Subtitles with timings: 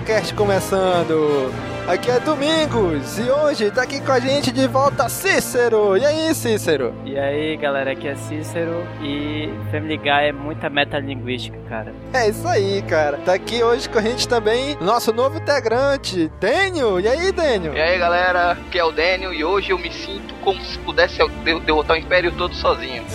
[0.00, 1.52] Caminocast começando!
[1.86, 5.96] Aqui é Domingos e hoje tá aqui com a gente de volta Cícero!
[5.96, 6.94] E aí, Cícero?
[7.04, 11.92] E aí, galera, aqui é Cícero e Family Guy é muita metalinguística, cara.
[12.14, 13.18] É isso aí, cara.
[13.18, 17.00] Tá aqui hoje com a gente também nosso novo integrante, Dênio!
[17.00, 17.74] E aí, Dênio?
[17.74, 21.18] E aí galera, aqui é o Daniel e hoje eu me sinto como se pudesse
[21.44, 23.02] de- derrotar o Império todo sozinho.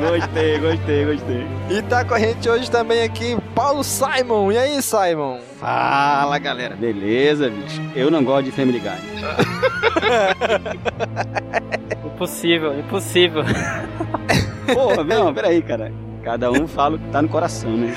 [0.00, 1.46] Gostei, gostei, gostei.
[1.70, 4.50] E tá com a gente hoje também aqui Paulo Simon!
[4.52, 5.38] E aí, Simon?
[5.58, 7.80] Fala galera, beleza, bicho?
[7.94, 8.90] Eu não gosto de Family Guy.
[12.06, 13.42] impossível, impossível.
[14.72, 15.92] Porra, não, peraí, cara.
[16.22, 17.94] Cada um fala o que tá no coração, né?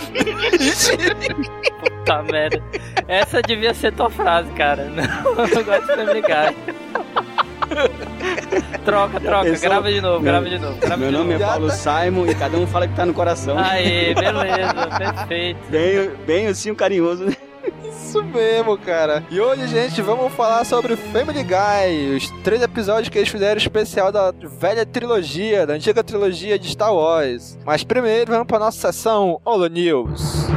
[1.81, 2.61] Puta merda.
[3.07, 4.85] Essa devia ser tua frase, cara.
[4.85, 6.55] Não, eu não gosto de Family Guy.
[8.85, 9.69] Troca, troca, pensou?
[9.69, 10.77] grava de novo, Meu- grava de novo.
[10.77, 11.49] Grava Meu de nome é novo.
[11.51, 13.57] Paulo Simon e cada um fala que tá no coração.
[13.57, 15.59] Aí, beleza, perfeito.
[15.69, 17.35] Bem, bem assim, um carinhoso, né?
[17.89, 19.23] Isso mesmo, cara.
[19.31, 24.11] E hoje, gente, vamos falar sobre Family Guy, os três episódios que eles fizeram especial
[24.11, 27.57] da velha trilogia, da antiga trilogia de Star Wars.
[27.65, 30.47] Mas primeiro, vamos para nossa sessão Holo News.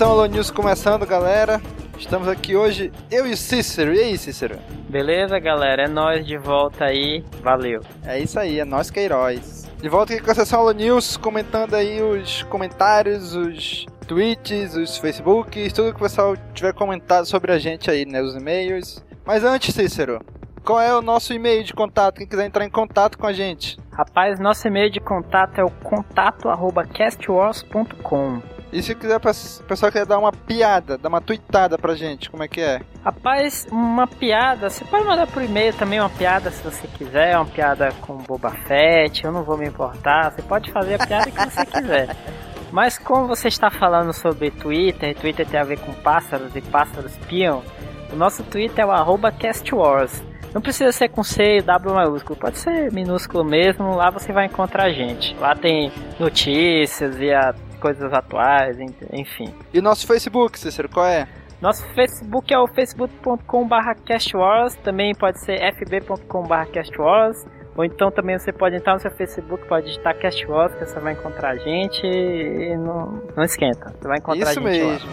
[0.00, 1.60] Sessão Holo News começando, galera.
[1.98, 3.92] Estamos aqui hoje, eu e Cícero.
[3.92, 4.58] E aí, Cícero?
[4.88, 5.82] Beleza, galera?
[5.82, 7.22] É nós de volta aí.
[7.42, 7.82] Valeu.
[8.06, 9.70] É isso aí, é nós que é heróis.
[9.78, 14.96] De volta aqui com a sessão Holo News, comentando aí os comentários, os tweets, os
[14.96, 18.22] facebooks, tudo que o pessoal tiver comentado sobre a gente aí, né?
[18.22, 19.04] Os e-mails.
[19.26, 20.22] Mas antes, Cícero,
[20.64, 22.16] qual é o nosso e-mail de contato?
[22.16, 23.76] Quem quiser entrar em contato com a gente.
[23.92, 28.59] Rapaz, nosso e-mail de contato é o contato@castwars.com.
[28.72, 32.44] E se quiser, o pessoal quiser dar uma piada, dar uma tweetada pra gente, como
[32.44, 32.80] é que é?
[33.04, 37.46] Rapaz, uma piada, você pode mandar por e-mail também uma piada se você quiser, uma
[37.46, 41.50] piada com Boba Fett, eu não vou me importar, você pode fazer a piada que
[41.50, 42.16] você quiser.
[42.70, 46.60] Mas como você está falando sobre Twitter, e Twitter tem a ver com pássaros e
[46.60, 47.64] pássaros piam,
[48.12, 50.22] o nosso Twitter é o arroba castwars.
[50.54, 54.46] Não precisa ser com C e W maiúsculo, pode ser minúsculo mesmo, lá você vai
[54.46, 55.34] encontrar a gente.
[55.36, 59.52] Lá tem notícias e a coisas atuais, en- enfim.
[59.72, 61.26] E nosso Facebook, Cícero, qual é?
[61.60, 63.74] Nosso Facebook é o facebook.com.br
[64.06, 67.44] castwars, também pode ser fb.com.br castwars,
[67.76, 71.12] ou então também você pode entrar no seu Facebook, pode digitar castwars, que você vai
[71.12, 75.10] encontrar a gente e não, não esquenta, você vai encontrar Isso a gente lá.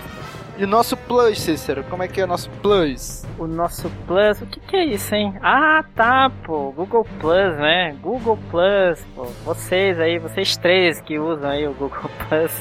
[0.57, 3.23] E o nosso Plus, Cícero, como é que é o nosso Plus?
[3.37, 5.35] O nosso Plus, o que, que é isso, hein?
[5.41, 7.95] Ah, tá, pô, Google Plus, né?
[8.01, 12.51] Google Plus, pô, vocês aí, vocês três que usam aí o Google Plus,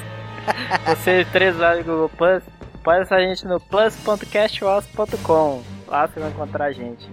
[0.87, 2.43] vocês três lá do Google Plus,
[2.85, 5.76] pode acessar a gente no plus.castwars.com.
[5.87, 7.09] Lá você vai encontrar a gente.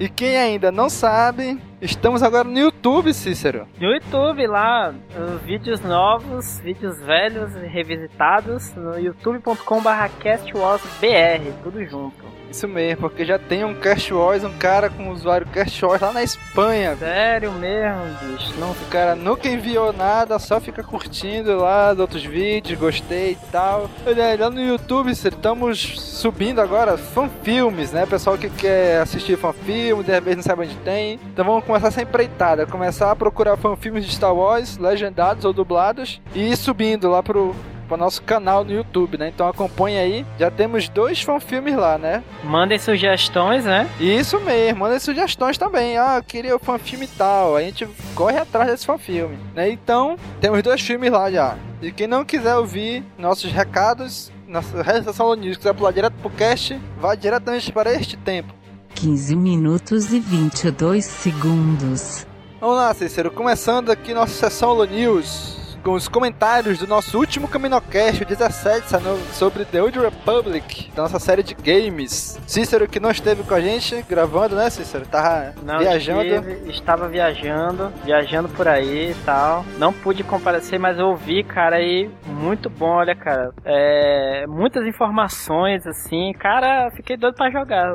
[0.00, 3.68] E quem ainda não sabe, estamos agora no YouTube, Cícero.
[3.78, 12.24] No YouTube lá, os vídeos novos, vídeos velhos e revisitados no youtube.com.br castwarsbr, tudo junto.
[12.54, 16.00] Isso mesmo, porque já tem um Cast Wars, um cara com o usuário Cast Wars
[16.00, 16.94] lá na Espanha.
[16.94, 18.54] Sério mesmo, bicho.
[18.60, 23.38] Não O cara nunca enviou nada, só fica curtindo lá os outros vídeos, gostei e
[23.50, 23.90] tal.
[24.06, 28.06] Olha, lá no YouTube, estamos subindo agora fanfilmes, né?
[28.06, 31.18] Pessoal que quer assistir fanfilme, de repente não sabe onde tem.
[31.32, 36.22] Então vamos começar essa empreitada, começar a procurar fanfilmes de Star Wars, legendados ou dublados,
[36.32, 37.52] e ir subindo lá pro,
[37.84, 39.28] pro nosso canal no YouTube, né?
[39.28, 40.26] Então acompanha aí.
[40.38, 42.22] Já temos dois fanfilmes lá, né?
[42.42, 43.88] Mandem sugestões, né?
[44.00, 45.96] Isso mesmo, manda sugestões também.
[45.96, 47.56] Ah, eu queria o fanfilme e tal.
[47.56, 49.70] A gente corre atrás desse fanfilme, né?
[49.70, 51.56] Então, temos dois filmes lá já.
[51.80, 56.80] E quem não quiser ouvir nossos recados, nossa redação News, quiser pular direto pro cast,
[56.98, 58.54] vá diretamente para este tempo.
[58.94, 62.26] 15 minutos e 22 segundos.
[62.60, 65.63] Vamos lá, Cícero, começando aqui nossa sessão Holo News.
[65.84, 71.02] Com os comentários do nosso último Caminocast, o 17, saindo sobre The Old Republic, da
[71.02, 72.40] nossa série de games.
[72.46, 75.04] Cícero, que não esteve com a gente gravando, né, Cícero?
[75.06, 76.22] Tava Não viajando.
[76.24, 79.64] estive, estava viajando, viajando por aí e tal.
[79.78, 83.52] Não pude comparecer, mas eu ouvi, cara, e muito bom, olha, cara.
[83.64, 86.32] É, muitas informações, assim.
[86.38, 87.92] Cara, fiquei doido pra jogar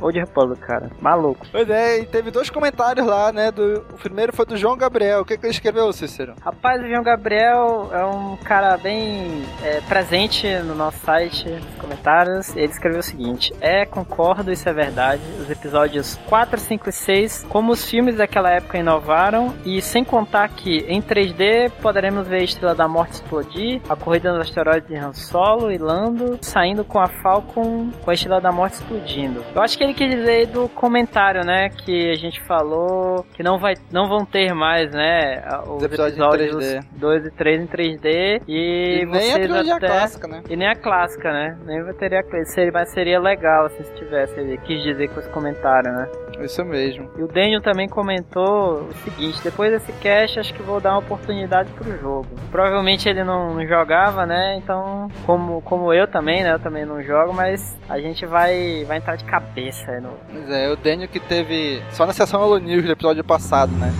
[0.00, 0.90] o, o Old Republic, cara.
[1.00, 1.46] Maluco.
[1.50, 3.50] Pois é, e teve dois comentários lá, né?
[3.50, 5.20] Do, o primeiro foi do João Gabriel.
[5.20, 6.34] O que, que ele escreveu, Cícero?
[6.42, 12.54] Rapaz, o João Gabriel é um cara bem é, presente no nosso site, nos comentários.
[12.56, 15.22] Ele escreveu o seguinte: É, concordo, isso é verdade.
[15.40, 20.48] Os episódios 4, 5 e 6, como os filmes daquela época inovaram, e sem contar
[20.48, 24.96] que em 3D poderemos ver a Estrela da Morte explodir, a corrida nos asteroides de
[24.96, 29.44] Han Solo e Lando, saindo com a Falcon com a Estrela da Morte explodindo.
[29.54, 31.68] Eu acho que ele quis dizer do comentário, né?
[31.68, 35.42] Que a gente falou que não, vai, não vão ter mais, né?
[35.66, 36.84] Os episódios episódios 3D.
[36.92, 38.42] 2 e 3 em 3D.
[38.48, 39.86] E, E, nem a trilogia até...
[39.86, 40.42] clássica, né?
[40.48, 41.58] E nem a clássica, né?
[41.64, 42.70] Nem teria a clássica.
[42.72, 44.38] Mas seria legal assim, se tivesse.
[44.38, 46.08] Ele quis dizer com esse comentário, né?
[46.42, 47.10] Isso mesmo.
[47.16, 50.98] E o Daniel também comentou o seguinte: depois desse cast, acho que vou dar uma
[50.98, 52.28] oportunidade pro jogo.
[52.50, 54.56] Provavelmente ele não, jogava, né?
[54.56, 56.52] Então, como, como eu também, né?
[56.52, 60.10] Eu também não jogo, mas a gente vai, vai entrar de cabeça no.
[60.30, 63.92] Pois é, o Daniel que teve só na sessão Halo News do episódio passado, né?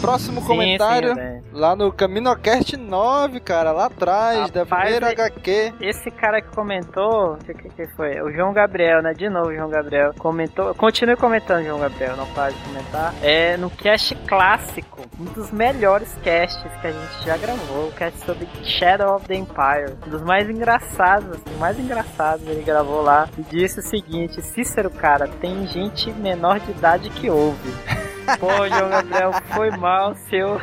[0.00, 5.12] Próximo Sim, comentário, sim, lá no CaminoCast 9, cara, lá atrás, da Rapaz, primeira e-
[5.12, 5.74] HQ.
[5.80, 8.20] Esse cara que comentou, o que, que foi?
[8.22, 9.12] O João Gabriel, né?
[9.12, 10.74] De novo, João Gabriel comentou.
[10.74, 13.14] Continue comentando, João Gabriel, não pare de comentar.
[13.22, 18.18] É no cast clássico, um dos melhores casts que a gente já gravou, o cast
[18.24, 23.28] sobre Shadow of the Empire, um dos mais engraçados, assim, mais engraçados ele gravou lá
[23.36, 27.70] e disse o seguinte: Cícero, cara, tem gente menor de idade que ouve.
[28.38, 30.60] Pô, João Gabriel, foi mal se eu,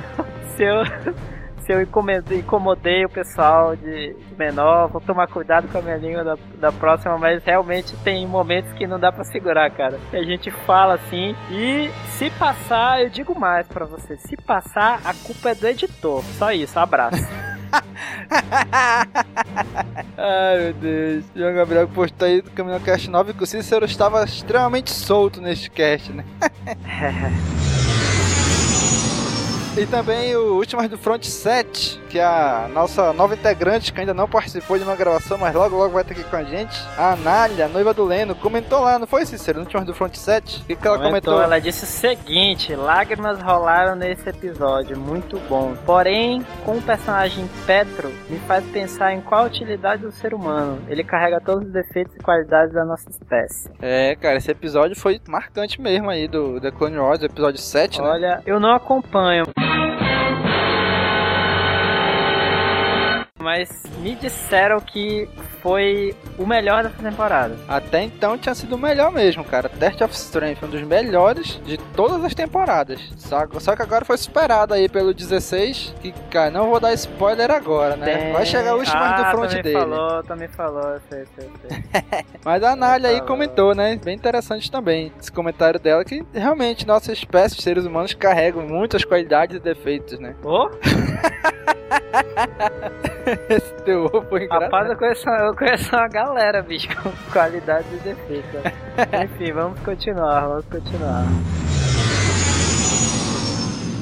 [0.55, 0.83] se eu,
[1.59, 6.37] se eu incomodei, o pessoal de menor, vou tomar cuidado com a minha língua da,
[6.59, 9.99] da próxima, mas realmente tem momentos que não dá pra segurar, cara.
[10.13, 15.13] A gente fala assim e se passar, eu digo mais pra você, se passar, a
[15.13, 16.23] culpa é do editor.
[16.37, 17.17] Só isso, abraço.
[20.17, 24.91] Ai meu Deus, João Gabriel postou aí do CaminoCast 9 que o Cícero estava extremamente
[24.91, 26.23] solto neste cast, né?
[29.77, 34.13] E também o Últimas do Front 7, que é a nossa nova integrante que ainda
[34.13, 36.75] não participou de uma gravação, mas logo logo vai estar aqui com a gente.
[36.97, 39.59] A Anália, noiva do Leno, comentou lá, não foi, Cícero?
[39.59, 40.61] No Últimas do Front 7?
[40.61, 41.39] O que, que ela comentou?
[41.39, 45.75] Ela disse o seguinte: lágrimas rolaram nesse episódio, muito bom.
[45.85, 50.81] Porém, com o personagem Petro, me faz pensar em qual a utilidade do ser humano.
[50.87, 53.69] Ele carrega todos os defeitos e qualidades da nossa espécie.
[53.79, 58.07] É, cara, esse episódio foi marcante mesmo aí do The Clone Wars, episódio 7, né?
[58.07, 59.45] Olha, eu não acompanho.
[63.47, 65.25] Mas me disseram que
[65.61, 67.55] foi o melhor dessa temporada.
[67.67, 69.67] Até então tinha sido o melhor mesmo, cara.
[69.69, 72.99] Test of Strength, um dos melhores de todas as temporadas.
[73.17, 77.51] Só, só que agora foi superado aí pelo 16, que, cara, não vou dar spoiler
[77.51, 78.05] agora, né?
[78.17, 79.79] Tem- Vai chegar o último ah, do front também dele.
[79.79, 81.83] falou, também falou, sei, sei, sei.
[82.43, 83.99] Mas a Anália aí comentou, né?
[84.03, 89.57] Bem interessante também esse comentário dela, que realmente nossa espécie, seres humanos, carregam muitas qualidades
[89.57, 90.35] e defeitos, né?
[90.43, 90.69] Ô,
[93.49, 94.63] Esse teu ovo foi engraçado.
[94.71, 98.57] rapaz, eu conheço, eu conheço uma galera, bicho, com qualidade e defeito.
[99.23, 101.25] Enfim, vamos continuar, vamos continuar.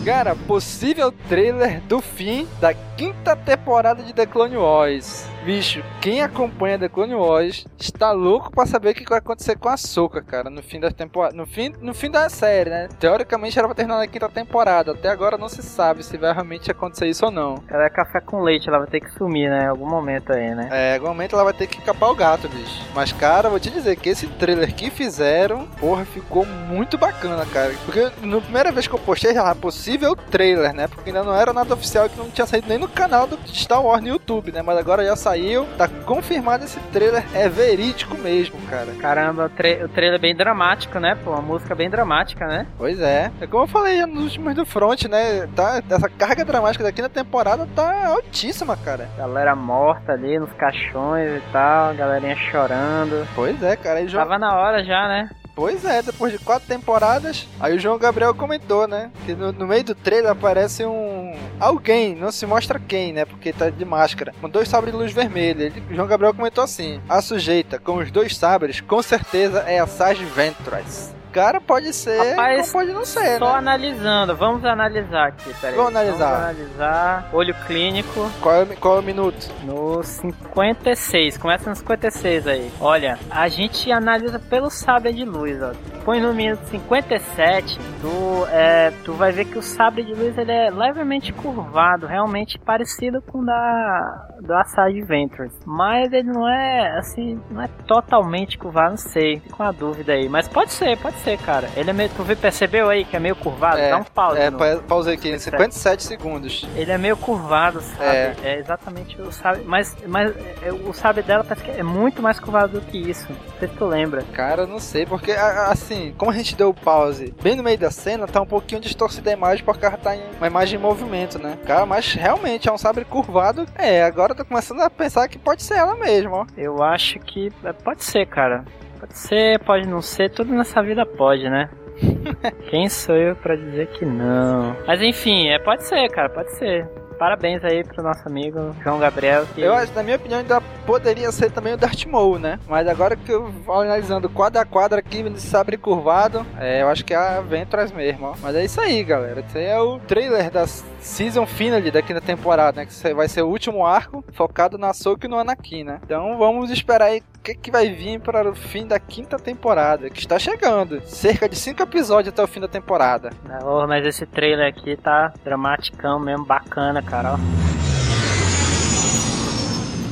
[0.03, 5.27] Cara, possível trailer do fim da quinta temporada de The Clone Wars.
[5.45, 9.69] Bicho, quem acompanha The Clone Wars está louco pra saber o que vai acontecer com
[9.69, 12.89] a Soca, cara, no fim da temporada, no fim, no fim da série, né?
[12.99, 16.71] Teoricamente era pra terminar na quinta temporada, até agora não se sabe se vai realmente
[16.71, 17.63] acontecer isso ou não.
[17.69, 19.65] Ela é café com leite, ela vai ter que sumir, né?
[19.65, 20.67] Em algum momento aí, né?
[20.71, 22.83] É, em algum momento ela vai ter que capar o gato, bicho.
[22.95, 27.71] Mas, cara, vou te dizer que esse trailer que fizeram, porra, ficou muito bacana, cara.
[27.85, 30.87] Porque na primeira vez que eu postei, já era possível trailer, né?
[30.87, 33.83] Porque ainda não era nada oficial que não tinha saído nem no canal do Star
[33.85, 34.63] Wars no YouTube, né?
[34.63, 35.34] Mas agora já saiu,
[35.77, 38.87] tá confirmado esse trailer, é verídico mesmo, cara.
[38.99, 41.15] Caramba, o, tra- o trailer é bem dramático, né?
[41.23, 42.65] Pô, uma música bem dramática, né?
[42.77, 43.31] Pois é.
[43.41, 45.47] É como eu falei já nos últimos do Front, né?
[45.55, 49.09] Tá, essa carga dramática daqui na temporada tá altíssima, cara.
[49.17, 53.27] Galera morta ali nos caixões e tal, galerinha chorando.
[53.35, 53.99] Pois é, cara.
[53.99, 55.29] Aí, João- Tava na hora já, né?
[55.55, 59.09] Pois é, depois de quatro temporadas, aí o João Gabriel comentou, né?
[59.25, 61.33] Que no, no meio do trailer aparece um.
[61.59, 63.25] Alguém, não se mostra quem, né?
[63.25, 65.63] Porque tá de máscara, com dois sabres de luz vermelha.
[65.63, 69.87] Ele, João Gabriel comentou assim: A sujeita com os dois sabres, com certeza é a
[69.87, 71.13] Sage Ventress.
[71.35, 73.57] Cara, pode ser, Rapaz, pode não ser, Só né?
[73.57, 75.75] analisando, vamos analisar aqui, peraí.
[75.75, 76.25] Vamos analisar.
[76.31, 77.29] Vamos analisar.
[77.33, 79.51] Olho clínico Qual é, o- qual é o minuto?
[79.65, 81.37] no 56.
[81.37, 82.71] Começa no 56 aí.
[82.79, 85.71] Olha, a gente analisa pelo sabre de luz, ó.
[86.05, 90.51] Põe no minuto 57, tu, é, tu vai ver que o sabre de luz ele
[90.51, 95.51] é levemente curvado, realmente parecido com o da do Assad Ventures.
[95.65, 99.39] Mas ele não é assim, não é totalmente curvado, não sei.
[99.39, 100.29] Fico com a dúvida aí.
[100.29, 101.69] Mas pode ser, pode ser, cara.
[101.75, 102.09] Ele é meio.
[102.09, 103.77] Tu vê- percebeu aí que é meio curvado?
[103.79, 104.39] É, Dá um pause.
[104.39, 106.67] É, no- pa- pausei aqui, em 57 segundos.
[106.75, 108.03] ele é meio curvado, sabe?
[108.05, 108.35] É.
[108.43, 112.39] É, exatamente o sabe, mas, mas é, o sabe dela parece que é muito mais
[112.39, 113.25] curvado do que isso.
[113.29, 114.23] Não sei se tu lembra.
[114.33, 118.27] Cara, não sei, porque assim, como a gente deu pause bem no meio da cena,
[118.27, 121.57] tá um pouquinho distorcida a imagem porque ela tá em uma imagem em movimento, né?
[121.65, 123.65] Cara, mas realmente é um sabre curvado.
[123.75, 126.45] É, agora eu tô começando a pensar que pode ser ela mesmo, ó.
[126.57, 128.63] Eu acho que é, pode ser, cara.
[129.05, 131.69] Pode ser, pode não ser, tudo nessa vida pode, né?
[132.71, 134.75] Quem sou eu pra dizer que não?
[134.87, 136.89] Mas enfim, é, pode ser, cara, pode ser.
[137.17, 139.45] Parabéns aí pro nosso amigo João Gabriel.
[139.53, 139.61] Que...
[139.61, 142.59] Eu acho, na minha opinião, ainda poderia ser também o Darth Maul, né?
[142.67, 146.89] Mas agora que eu vou analisando quadro a quadro aqui, nesse sabre curvado, é, eu
[146.89, 148.35] acho que é a Ventress mesmo, ó.
[148.41, 149.39] Mas é isso aí, galera.
[149.39, 152.87] Esse é o trailer da season finale daqui da temporada, né?
[152.87, 155.99] Que vai ser o último arco focado na Ahsoka e no Anakin, né?
[156.03, 160.09] Então vamos esperar aí o que, que vai vir para o fim da quinta temporada,
[160.09, 161.01] que está chegando.
[161.01, 163.29] Cerca de cinco episódios até o fim da temporada.
[163.63, 167.35] Oh, mas esse trailer aqui tá dramaticão mesmo, bacana, cara.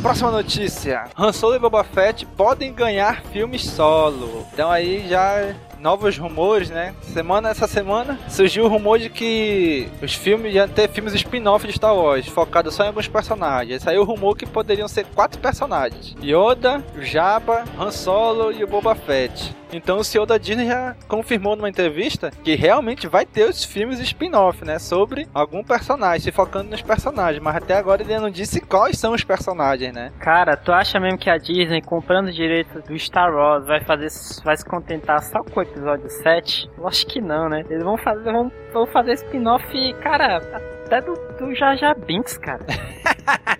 [0.02, 4.46] Próxima notícia: Han Solo e Boba Fett podem ganhar filmes solo.
[4.54, 6.96] Então aí já novos rumores, né?
[7.02, 11.74] Semana essa semana surgiu o rumor de que os filmes iam ter filmes spin-off de
[11.74, 13.74] Star Wars, focado só em alguns personagens.
[13.74, 18.68] Aí saiu o rumor que poderiam ser quatro personagens: Yoda, Jabba, Han Solo e o
[18.68, 19.54] Boba Fett.
[19.74, 24.00] Então o CEO da Disney já confirmou numa entrevista que realmente vai ter os filmes
[24.00, 24.78] spin-off, né?
[24.78, 27.42] Sobre algum personagem, se focando nos personagens.
[27.42, 30.12] Mas até agora ele não disse quais são os personagens, né?
[30.20, 34.10] Cara, tu acha mesmo que a Disney, comprando direitos do Star Wars, vai fazer,
[34.44, 36.70] vai se contentar só com episódio 7?
[36.78, 37.66] Eu acho que não, né?
[37.70, 40.40] Eles vão fazer, vão, vão fazer spin-off, cara,
[40.86, 41.76] até do, do Jar
[42.06, 42.66] Binks, cara.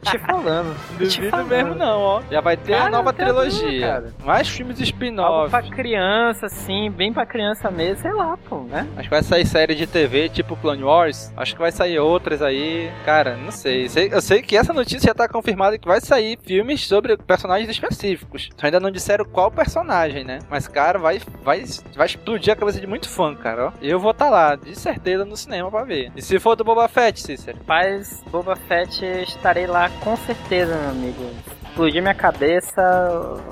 [0.02, 0.76] te falando.
[1.10, 1.48] Te falando.
[1.48, 2.22] mesmo não, ó.
[2.30, 4.06] Já vai ter Cara, a nova trilogia.
[4.24, 5.50] Mais filmes spin-off.
[5.50, 8.88] pra criança, assim, bem pra criança mesmo, sei lá, pô, né?
[8.96, 11.32] Acho que vai sair série de TV tipo Clone Wars.
[11.38, 12.92] Acho que vai sair outras aí.
[13.06, 13.88] Cara, não sei.
[13.90, 17.70] Sei- Eu sei que essa notícia já tá confirmada que vai sair filmes sobre personagens
[17.70, 18.50] específicos.
[18.58, 20.40] Só ainda não disseram qual personagem, né?
[20.50, 21.64] Mas, cara, vai, vai,
[21.96, 23.68] vai explodir a cabeça de muito fã, cara.
[23.68, 23.72] Ó.
[23.82, 26.12] Eu vou estar lá, de certeza, no cinema pra ver.
[26.16, 27.58] E se for do Boba Fett, Cícero?
[27.60, 31.32] Rapaz, Boba Fett estarei lá com certeza, meu amigo.
[31.68, 32.82] Explodir minha cabeça,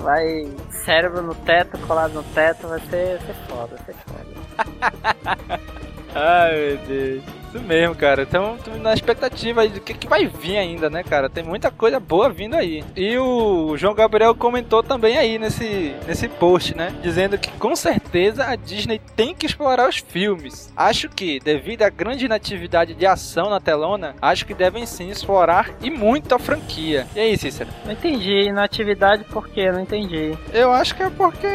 [0.00, 0.44] vai
[0.84, 5.60] cérebro no teto, colado no teto, vai ser, vai ser foda, vai ser foda.
[6.14, 7.41] Ai, meu Deus.
[7.52, 8.22] Isso mesmo, cara.
[8.22, 11.28] Então, na expectativa aí do que, que vai vir ainda, né, cara?
[11.28, 12.82] Tem muita coisa boa vindo aí.
[12.96, 16.94] E o João Gabriel comentou também aí nesse, nesse post, né?
[17.02, 20.72] Dizendo que com certeza a Disney tem que explorar os filmes.
[20.74, 25.70] Acho que, devido à grande natividade de ação na telona, acho que devem sim explorar
[25.82, 27.06] e muito a franquia.
[27.14, 27.68] E aí, Cícero?
[27.84, 29.70] Não entendi, na atividade por quê?
[29.70, 30.36] Não entendi.
[30.54, 31.46] Eu acho que é porque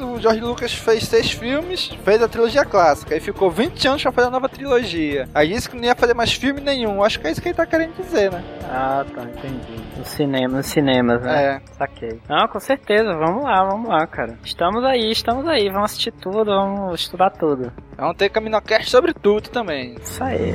[0.00, 4.10] o George Lucas fez seis filmes, fez a trilogia clássica, e ficou 20 anos pra
[4.10, 5.28] fazer a nova trilogia.
[5.36, 7.04] Aí disse que não ia fazer mais filme nenhum.
[7.04, 8.42] Acho que é isso que ele tá querendo dizer, né?
[8.70, 9.84] Ah, tá, entendi.
[9.98, 11.56] No cinema, nos cinemas, né?
[11.56, 11.60] É.
[11.76, 12.18] Saquei.
[12.26, 14.38] Não, com certeza, vamos lá, vamos lá, cara.
[14.42, 17.70] Estamos aí, estamos aí, vamos assistir tudo, vamos estudar tudo.
[17.98, 19.96] Vamos ter Caminocast sobre tudo também.
[20.02, 20.54] Isso aí.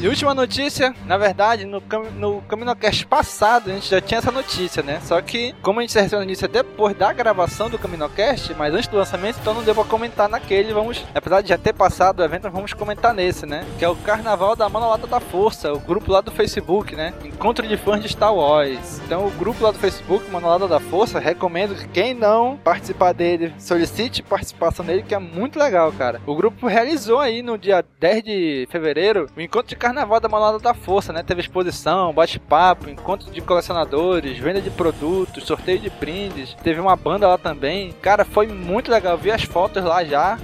[0.00, 4.30] E última notícia, na verdade, no, cam no Caminocast passado a gente já tinha essa
[4.30, 5.00] notícia, né?
[5.02, 8.86] Só que, como a gente recebeu a notícia depois da gravação do Caminocast, mas antes
[8.86, 11.04] do lançamento, então não pra comentar naquele, vamos...
[11.12, 13.66] Apesar de já ter passado o evento, vamos comentar nesse, né?
[13.76, 17.12] Que é o Carnaval da Manolata da Força, o grupo lá do Facebook, né?
[17.24, 19.00] Encontro de fãs de Star Wars.
[19.04, 23.52] Então o grupo lá do Facebook, Manolata da Força, recomendo que quem não participar dele,
[23.58, 26.20] solicite participação dele, que é muito legal, cara.
[26.24, 30.58] O grupo realizou aí no dia 10 de fevereiro o encontro de carnaval da Manolada
[30.58, 31.22] da Força, né?
[31.22, 36.54] Teve exposição, bate-papo, encontro de colecionadores, venda de produtos, sorteio de brindes.
[36.62, 37.94] Teve uma banda lá também.
[38.02, 39.12] Cara, foi muito legal.
[39.12, 40.38] Eu vi as fotos lá já,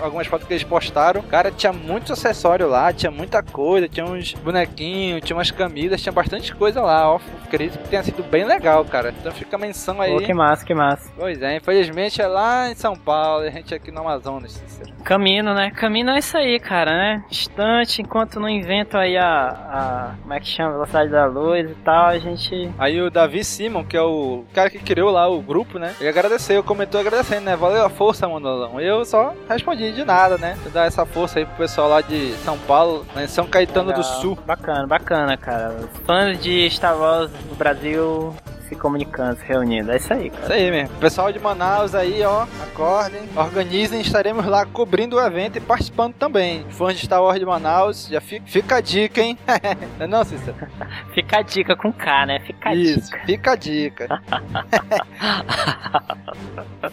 [0.00, 1.22] algumas fotos que eles postaram.
[1.22, 6.12] Cara, tinha muito acessório lá, tinha muita coisa, tinha uns bonequinhos, tinha umas camisas, tinha
[6.12, 7.20] bastante coisa lá, ó.
[7.44, 9.14] Acredito que tenha sido bem legal, cara.
[9.18, 10.12] Então fica a menção aí.
[10.12, 11.12] Pô, que massa, que massa.
[11.16, 14.60] Pois é, infelizmente é lá em São Paulo, a gente aqui no Amazonas.
[15.04, 15.70] Caminho, né?
[15.70, 17.24] Caminho é isso aí, cara, né?
[17.28, 20.14] Distante, enquanto não inventa atento aí a, a.
[20.20, 20.72] Como é que chama?
[20.72, 22.70] Velocidade da luz e tal, a gente.
[22.78, 25.94] Aí o Davi Simon, que é o cara que criou lá o grupo, né?
[26.00, 27.56] Ele agradeceu, comentou agradecendo, né?
[27.56, 28.80] Valeu a força, Manolão.
[28.80, 30.56] Eu só respondi de nada, né?
[30.72, 33.26] Dar essa força aí pro pessoal lá de São Paulo, né?
[33.26, 34.02] São Caetano Legal.
[34.02, 34.38] do Sul.
[34.46, 35.74] Bacana, bacana, cara.
[35.74, 38.34] Os fãs de Star Wars no Brasil
[38.70, 39.90] se comunicando, se reunindo.
[39.90, 40.42] É isso aí, cara.
[40.44, 40.96] Isso aí mesmo.
[40.98, 46.64] Pessoal de Manaus aí, ó, acordem, organizem, estaremos lá cobrindo o evento e participando também.
[46.70, 49.36] Fãs de Star Wars de Manaus, já fica, fica a dica, hein?
[49.98, 50.56] não é não, Cícero?
[51.12, 52.40] Fica a dica com K, né?
[52.40, 53.26] Fica a Isso, dica.
[53.26, 54.20] fica a dica.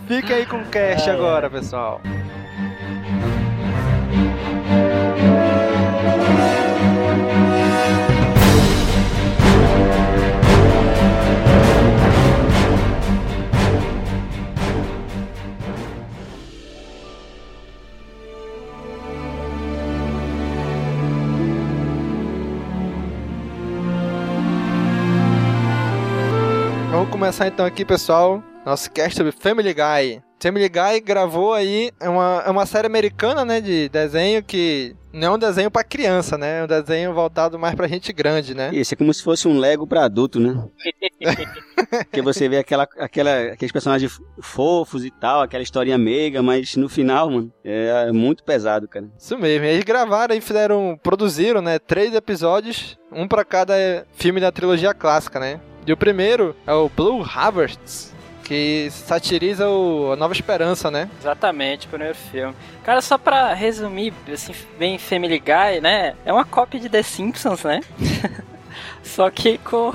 [0.08, 2.02] Fica aí com o cast Ai, agora, pessoal.
[27.28, 28.42] Começar então aqui, pessoal.
[28.66, 30.22] Nosso cast sobre Family Guy.
[30.40, 35.28] Family Guy gravou aí é uma, é uma série americana, né, de desenho que não
[35.28, 36.60] é um desenho pra criança, né?
[36.60, 38.70] É um desenho voltado mais pra gente grande, né?
[38.72, 40.64] Esse é como se fosse um Lego pra adulto, né?
[42.06, 46.88] Porque você vê aquela, aquela, aqueles personagens fofos e tal, aquela historinha meiga, mas no
[46.88, 49.10] final, mano, é muito pesado, cara.
[49.20, 49.66] Isso mesmo.
[49.66, 53.76] Eles gravaram e fizeram, produziram, né, três episódios, um pra cada
[54.14, 55.60] filme da trilogia clássica, né?
[55.88, 58.12] E o primeiro é o Blue Harvest,
[58.44, 61.10] que satiriza o a Nova Esperança, né?
[61.18, 62.54] Exatamente, o primeiro filme.
[62.84, 66.14] Cara, só pra resumir, assim, bem Family Guy, né?
[66.26, 67.80] É uma cópia de The Simpsons, né?
[69.02, 69.94] só que com,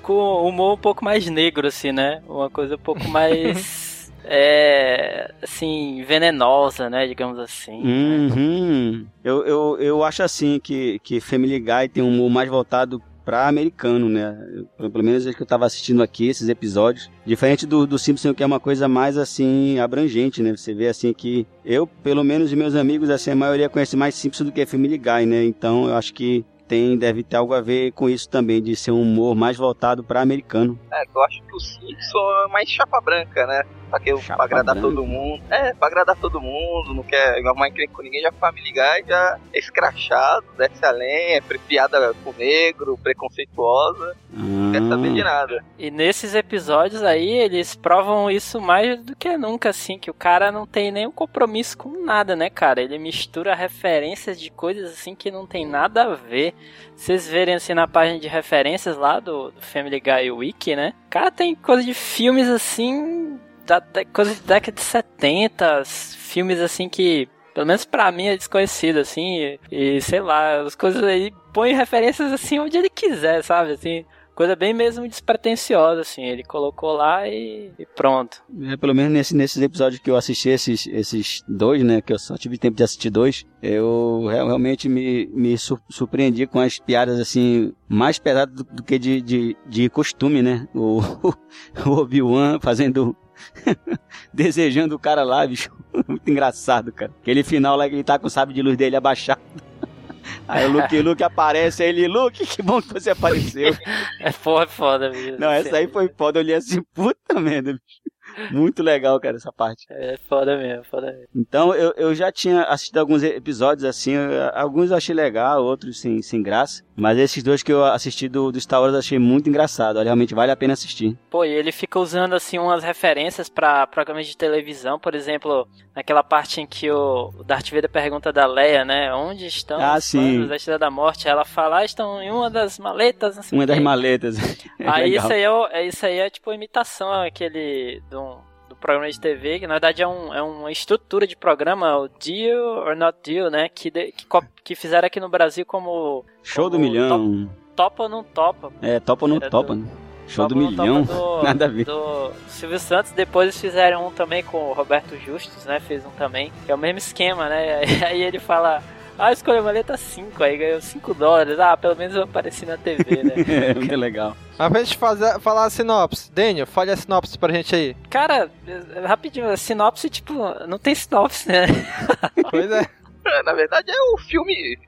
[0.00, 2.22] com humor um pouco mais negro, assim, né?
[2.28, 4.12] Uma coisa um pouco mais.
[4.22, 5.34] é.
[5.42, 7.04] assim, venenosa, né?
[7.08, 7.82] Digamos assim.
[7.82, 9.06] Uhum.
[9.24, 13.48] Eu, eu, eu acho assim que, que Family Guy tem um humor mais voltado pra
[13.48, 14.38] americano, né?
[14.78, 17.10] Pelo menos desde que eu tava assistindo aqui esses episódios.
[17.26, 20.56] Diferente do, do Simpson, que é uma coisa mais assim, abrangente, né?
[20.56, 24.44] Você vê assim que eu, pelo menos meus amigos, assim, a maioria conhece mais Simpson
[24.44, 25.44] do que Family Guy, né?
[25.44, 28.92] Então eu acho que tem, deve ter algo a ver com isso também, de ser
[28.92, 30.78] um humor mais voltado pra americano.
[30.92, 33.62] É, eu acho que o Simpson é mais chapa branca, né?
[33.90, 34.88] Pra, que, Chapa pra agradar branca.
[34.88, 35.42] todo mundo.
[35.50, 39.38] É, pra agradar todo mundo, não quer arrumar encrenca com ninguém, já Family Guy já
[39.52, 45.24] é escrachado, desce a lenha, é piada com negro, preconceituosa, não quer saber de Ah,
[45.24, 45.64] nada.
[45.78, 50.50] E nesses episódios aí, eles provam isso mais do que nunca, assim, que o cara
[50.52, 52.82] não tem nenhum compromisso com nada, né, cara?
[52.82, 56.54] Ele mistura referências de coisas assim que não tem nada a ver.
[56.94, 60.94] Vocês verem assim na página de referências lá do, do Family Guy Wiki, né?
[61.10, 63.38] Cara, tem coisa de filmes assim.
[63.66, 67.28] Da, da, coisa de década de 70, filmes assim que.
[67.54, 71.72] Pelo menos pra mim é desconhecido, assim, e, e sei lá, as coisas aí põe
[71.72, 73.72] referências assim onde ele quiser, sabe?
[73.72, 74.04] Assim,
[74.36, 76.22] Coisa bem mesmo despretensiosa, assim.
[76.22, 78.42] Ele colocou lá e, e pronto.
[78.64, 82.02] É, pelo menos nesse, nesses episódios que eu assisti, esses, esses dois, né?
[82.02, 83.46] Que eu só tive tempo de assistir dois.
[83.62, 88.82] Eu real- realmente me, me sur- surpreendi com as piadas, assim, mais pesadas do, do
[88.82, 90.68] que de, de, de costume, né?
[90.74, 91.00] O,
[91.88, 93.16] o Obi-Wan fazendo.
[94.32, 95.70] desejando o cara lá, bicho.
[96.06, 97.12] Muito engraçado, cara.
[97.20, 99.40] Aquele final lá que ele tá com o sabre de luz dele abaixado.
[100.48, 103.76] Aí o Luke, Luke aparece, aí ele, Luke, que bom que você apareceu.
[104.20, 105.36] É foda, é foda, bicho.
[105.38, 108.52] Não, essa aí foi foda, eu olhei assim, puta merda, bicho.
[108.52, 109.86] Muito legal, cara, essa parte.
[109.88, 111.28] É foda mesmo, foda mesmo.
[111.34, 114.14] Então, eu, eu já tinha assistido alguns episódios assim,
[114.52, 116.84] alguns eu achei legal, outros sem, sem graça.
[116.96, 120.34] Mas esses dois que eu assisti do, do Star Wars eu achei muito engraçado, realmente
[120.34, 121.16] vale a pena assistir.
[121.30, 126.22] Pô, e ele fica usando assim umas referências pra programas de televisão, por exemplo, naquela
[126.22, 129.12] parte em que o Darth Vader pergunta da Leia, né?
[129.14, 131.28] Onde estão Ah, os planos da Estrela da Morte?
[131.28, 134.36] Ela fala, ah, estão em uma das maletas, não sei Uma das maletas.
[134.78, 138.55] É Aí isso aí é, é- isso aí é tipo imitação aquele do, do
[138.86, 142.62] programa de TV, que na verdade é, um, é uma estrutura de programa, o Deal
[142.86, 143.68] or Not Deal, né?
[143.68, 144.26] Que, de- que,
[144.62, 147.50] que fizeram aqui no Brasil como Show do como milhão.
[147.74, 148.72] Topa ou Não Topa.
[148.80, 149.88] É, topa ou não topa, do- né?
[150.28, 151.02] Show do milhão.
[151.02, 151.84] Do- Nada a ver.
[151.84, 155.78] do Silvio Santos, depois eles fizeram um também com o Roberto Justus, né?
[155.80, 157.80] Fez um também, que é o mesmo esquema, né?
[158.06, 158.82] Aí ele fala,
[159.18, 163.22] ah, escolheu maleta 5, aí ganhou 5 dólares, ah, pelo menos eu apareci na TV,
[163.22, 163.34] né?
[163.70, 164.36] É, muito legal.
[164.58, 166.30] Mas pra gente fazer, falar a sinopse.
[166.32, 167.94] Daniel, fale a sinopse pra gente aí.
[168.10, 170.34] Cara, é- rapidinho, a sinopse, tipo,
[170.66, 171.66] não tem sinopse, né?
[172.50, 172.82] Pois é.
[173.26, 174.78] É, Na verdade, é o filme.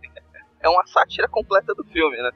[0.60, 2.30] É uma sátira completa do filme, né?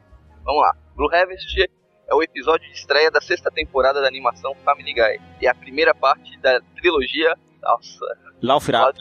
[0.45, 0.75] Vamos lá.
[0.97, 1.61] Blue Harvest
[2.09, 5.21] é o episódio de estreia da sexta temporada da animação Family Guy.
[5.41, 7.35] E é a primeira parte da trilogia.
[7.63, 8.05] Nossa,
[8.43, 8.93] Laufra.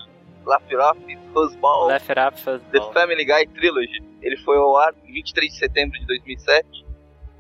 [0.46, 1.00] Laugh It Off,
[1.34, 2.94] Fuzzball, It Up, The Fuzzball.
[2.94, 4.04] Family Guy Trilogy.
[4.22, 6.86] Ele foi ao ar em 23 de setembro de 2007.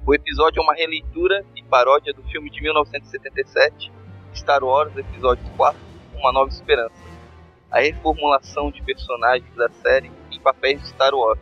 [0.05, 3.91] O episódio é uma releitura e paródia do filme de 1977,
[4.35, 5.79] Star Wars Episódio 4,
[6.15, 6.95] Uma Nova Esperança.
[7.69, 11.39] A reformulação de personagens da série em papéis de Star Wars.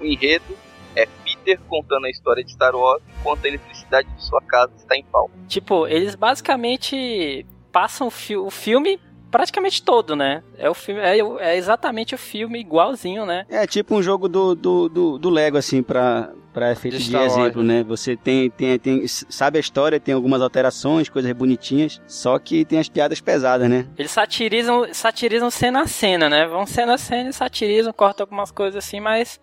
[0.00, 0.56] O enredo
[0.94, 4.96] é Peter contando a história de Star Wars enquanto a eletricidade de sua casa está
[4.96, 5.32] em falta.
[5.48, 10.42] Tipo, eles basicamente passam o, fi- o filme praticamente todo, né?
[10.56, 13.44] É o filme, é, é exatamente o filme igualzinho, né?
[13.48, 17.16] É tipo um jogo do, do, do, do Lego, assim, pra, pra efeito De de,
[17.16, 17.82] exemplo, né?
[17.84, 22.78] Você tem, tem, tem, sabe a história, tem algumas alterações, coisas bonitinhas, só que tem
[22.78, 23.86] as piadas pesadas, né?
[23.98, 26.46] Eles satirizam, satirizam cena a cena, né?
[26.46, 29.40] Vão cena a cena e satirizam, cortam algumas coisas assim, mas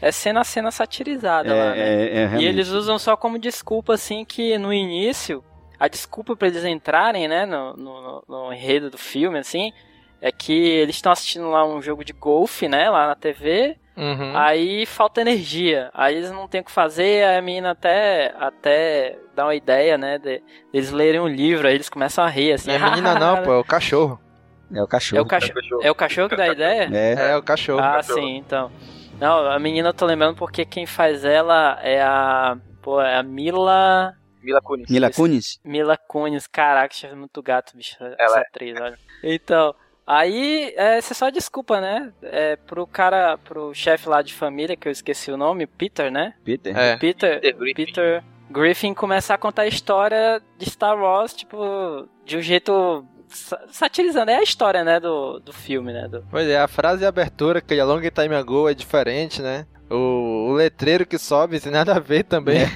[0.00, 1.78] é cena a cena satirizada lá, né?
[1.78, 5.42] É, é, é, E eles usam só como desculpa, assim, que no início,
[5.78, 9.72] a desculpa pra eles entrarem, né, no, no, no enredo do filme, assim,
[10.20, 14.36] é que eles estão assistindo lá um jogo de golfe, né, lá na TV, Uhum.
[14.36, 19.18] aí falta energia, aí eles não tem o que fazer, aí a menina até, até
[19.34, 22.76] dá uma ideia, né, de, eles lerem um livro, aí eles começam a rir, assim.
[22.76, 24.20] Não é menina não, pô, é o cachorro.
[24.74, 25.18] É o cachorro.
[25.18, 25.52] É o, cacho...
[25.82, 26.88] é o cachorro que dá a ideia?
[26.92, 27.30] É.
[27.30, 27.78] É, o cachorro.
[27.80, 28.18] Ah, cachorro.
[28.18, 28.70] sim, então.
[29.20, 32.56] Não, a menina eu tô lembrando porque quem faz ela é a.
[32.82, 34.14] Pô, é a Mila.
[34.46, 34.88] Mila Kunis.
[34.88, 35.60] Mila Kunis?
[35.64, 36.46] Mila Kunis.
[36.46, 37.96] Caraca, achei muito gato, bicho.
[38.00, 38.40] Essa Ela é.
[38.40, 38.98] atriz, olha.
[39.22, 39.74] Então.
[40.06, 42.12] Aí, é, você só desculpa, né?
[42.22, 46.34] É, pro cara, pro chefe lá de família, que eu esqueci o nome, Peter, né?
[46.44, 46.76] Peter?
[46.78, 46.96] É.
[46.96, 47.84] Peter, Peter Griffin.
[47.86, 53.60] Peter Griffin começar a contar a história de Star Wars, tipo, de um jeito sa-
[53.66, 54.30] satirizando.
[54.30, 56.06] É a história, né, do, do filme, né?
[56.06, 59.66] Do, Pois é, a frase de abertura, que é long time ago, é diferente, né?
[59.90, 62.66] O letreiro que sobe tem nada a ver também.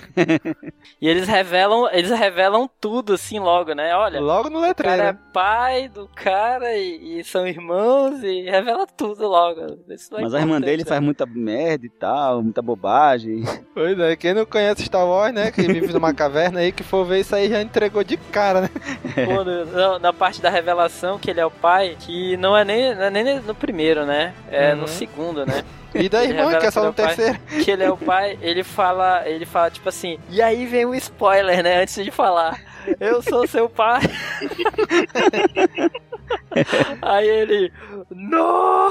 [1.00, 3.94] E eles revelam, eles revelam tudo assim logo, né?
[3.94, 4.96] Olha, Logo no o letreiro.
[4.98, 5.18] cara é né?
[5.32, 9.78] pai do cara e, e são irmãos e revela tudo logo.
[9.88, 10.88] Isso é Mas a irmã dele né?
[10.88, 13.42] faz muita merda e tal, muita bobagem.
[13.74, 15.50] Pois é, quem não conhece Star Wars, né?
[15.50, 18.68] Que vive numa caverna aí, que for ver isso aí já entregou de cara, né?
[19.24, 22.94] Pô, no- na, parte da revelação que ele é o pai, que não é nem,
[22.94, 24.34] não é nem no primeiro, né?
[24.50, 24.80] É Uhum.
[24.82, 25.64] no segundo, né?
[25.94, 27.06] E da irmã, que é só no é o pai.
[27.16, 27.40] terceiro.
[27.70, 30.92] Que ele é o pai, ele fala, ele fala tipo assim, e aí vem um
[30.94, 31.80] spoiler, né?
[31.80, 32.61] Antes de falar.
[32.98, 34.00] Eu sou seu pai.
[37.00, 37.72] aí ele.
[38.11, 38.88] No!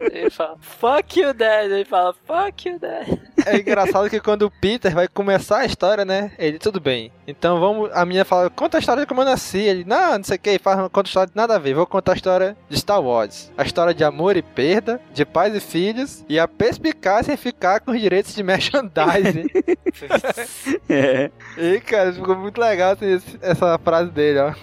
[0.00, 1.70] Ele fala, fuck you, dad.
[1.70, 3.06] Ele fala, fuck you, dad.
[3.46, 6.32] É engraçado que quando o Peter vai começar a história, né?
[6.38, 7.12] Ele, tudo bem.
[7.26, 7.90] Então vamos.
[7.92, 9.58] A menina fala, conta a história de como eu nasci.
[9.58, 11.74] Ele, não, não sei o que, faz, conta a história de nada a ver.
[11.74, 13.52] Vou contar a história de Star Wars.
[13.56, 17.80] A história de amor e perda, de pais e filhos, e a perspicácia em ficar
[17.80, 19.46] com os direitos de merchandising.
[20.88, 21.30] É.
[21.56, 24.54] e, cara, ficou muito legal assim, essa frase dele, ó.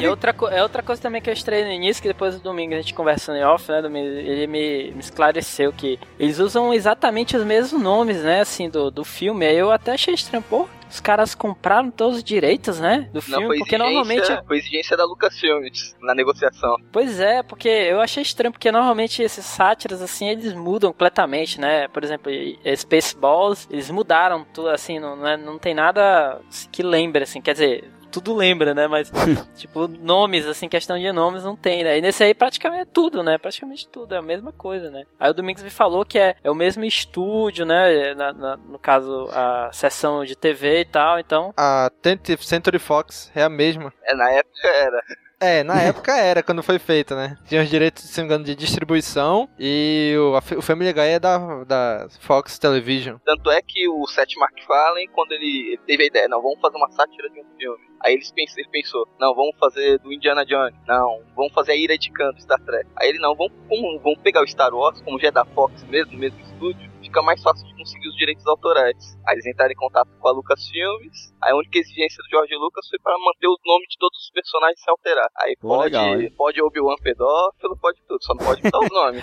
[0.00, 2.40] E outra, co- é outra coisa também que eu estranhei no início, que depois do
[2.42, 4.61] domingo a gente conversando em off, né, domingo, ele me,
[4.94, 9.46] me esclareceu que eles usam exatamente os mesmos nomes, né, assim, do, do filme.
[9.46, 13.22] Aí eu até achei estranho, pô, os caras compraram todos os direitos, né, do Não,
[13.22, 14.26] filme, foi porque normalmente...
[14.46, 16.76] foi exigência da Lucasfilmes na negociação.
[16.92, 21.88] Pois é, porque eu achei estranho, porque normalmente esses sátiras, assim, eles mudam completamente, né,
[21.88, 22.30] por exemplo,
[22.76, 27.52] Spaceballs, eles mudaram tudo, assim, não, não, é- não tem nada que lembre, assim, quer
[27.52, 27.90] dizer...
[28.12, 28.86] Tudo lembra, né?
[28.86, 29.10] Mas,
[29.56, 31.98] tipo, nomes, assim, questão de nomes não tem, né?
[31.98, 33.38] E nesse aí praticamente é tudo, né?
[33.38, 35.04] Praticamente tudo, é a mesma coisa, né?
[35.18, 38.14] Aí o Domingos me falou que é, é o mesmo estúdio, né?
[38.14, 41.52] Na- na- no caso, a sessão de TV e tal, então.
[41.56, 43.92] A 20th Century Fox é a mesma.
[44.04, 45.02] É, na época era.
[45.42, 47.36] É, na época era, quando foi feita, né?
[47.46, 51.02] Tinha os direitos, se não me engano, de distribuição e o, a o Family Guy
[51.02, 53.16] é da, da Fox Television.
[53.24, 56.76] Tanto é que o Seth MacFarlane, quando ele, ele teve a ideia, não, vamos fazer
[56.76, 57.92] uma sátira de um filme.
[58.04, 60.74] Aí eles pens- ele pensou, não, vamos fazer do Indiana Jones.
[60.86, 62.88] Não, vamos fazer a Ira de Khan do Star Trek.
[62.96, 65.82] Aí ele, não, vamos, como- vamos pegar o Star Wars, como já é da Fox
[65.84, 69.18] mesmo, mesmo estúdio, fica mais fácil de conseguir os direitos autorais.
[69.28, 72.88] Aí eles entraram em contato com a Lucasfilmes, aí a única exigência do George Lucas
[72.88, 75.28] foi para manter os nomes de todos os personagens sem alterar.
[75.42, 76.32] Aí Pô, pode, legal, hein?
[76.36, 79.22] pode Obi-Wan pedófilo, pode tudo, só não pode mudar os nomes.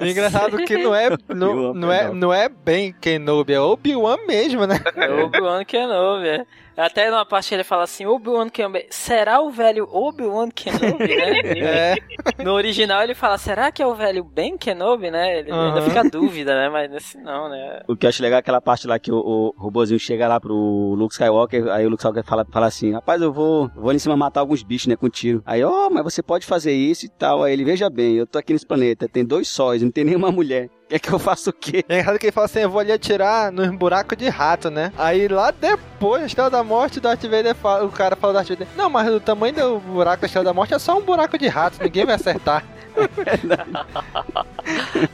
[0.00, 4.76] Engraçado que não é, não, não é, não é bem Kenobi, é Obi-Wan mesmo, né?
[4.96, 6.46] É Obi-Wan Kenobi, é.
[6.80, 11.30] Até numa parte ele fala assim, Obi-Wan Kenobi, será o velho Obi-Wan Kenobi, né?
[12.40, 15.38] É, No original ele fala, será que é o velho Ben Kenobi, né?
[15.38, 15.82] Ele ainda Aham.
[15.82, 16.68] fica a dúvida, né?
[16.68, 17.82] Mas nesse não, né?
[17.88, 20.40] O que eu acho legal é aquela parte lá que o, o robozinho chega lá
[20.40, 20.54] pro
[20.96, 24.00] Luke Skywalker, aí o Luke Skywalker fala, fala assim, rapaz, eu vou, vou ali em
[24.00, 25.42] cima matar alguns bichos, né, com tiro.
[25.44, 27.42] Aí, ó, mas você pode fazer isso e tal.
[27.42, 30.30] Aí ele, veja bem, eu tô aqui nesse planeta, tem dois sóis, não tem nenhuma
[30.30, 30.68] mulher.
[30.90, 31.84] Quer que eu faça o quê?
[31.88, 34.92] É engraçado que ele fala assim, eu vou ali atirar nos buracos de rato, né?
[34.98, 38.36] Aí lá depois, na Estrela da Morte, o Darth Vader fala, o cara fala do
[38.36, 41.02] Darth Vader, não, mas o tamanho do buraco da Estrela da Morte é só um
[41.02, 42.64] buraco de rato, ninguém vai acertar.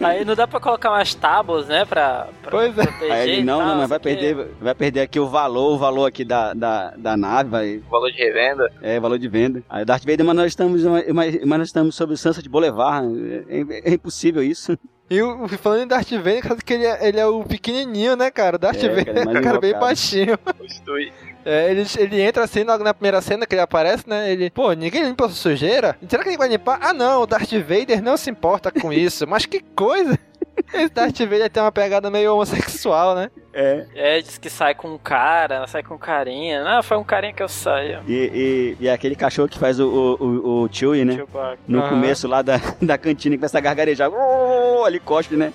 [0.01, 1.85] Aí não dá pra colocar umas tábuas, né?
[1.85, 2.83] Pra, pra Pois é.
[2.87, 3.13] proteger.
[3.13, 6.07] Aí ele, não, tal, não, mas vai perder, vai perder aqui o valor, o valor
[6.07, 8.73] aqui da, da, da nave, vai, Valor de revenda.
[8.81, 9.63] é valor de venda.
[9.69, 13.45] Aí o Darth Vader, mas nós estamos, mas, mas nós estamos sob o Sunset Boulevard,
[13.49, 14.77] é, é impossível isso.
[15.09, 18.31] E o, falando em Darth Vader, engraçado que ele é, ele é o pequenininho, né,
[18.31, 18.57] cara?
[18.57, 20.39] O Darth É, Vader cara, é um cara bem baixinho.
[20.69, 21.13] Stewie.
[21.45, 24.33] É, ele, ele entra assim logo na primeira cena que ele aparece, né?
[24.33, 25.97] Ele, pô, ninguém limpa a sujeira?
[26.09, 26.81] Será que ele vai limpar?
[26.83, 29.27] Ah, não, o Darth Vader não se importa com isso.
[29.29, 30.19] Mas que coisa!
[30.75, 33.31] Esse Darth Vader tem uma pegada meio homossexual, né?
[33.53, 33.87] É.
[33.95, 36.65] É, diz que sai com um cara, sai com um carinha.
[36.65, 38.01] Não, foi um carinha que eu saio.
[38.09, 41.15] E, e, e é aquele cachorro que faz o, o, o, o Chewie, né?
[41.15, 41.59] Chewbacca.
[41.69, 41.89] No Aham.
[41.91, 44.11] começo lá da, da cantina que começa a gargarejar.
[44.11, 45.53] Oh, ali cospe, né?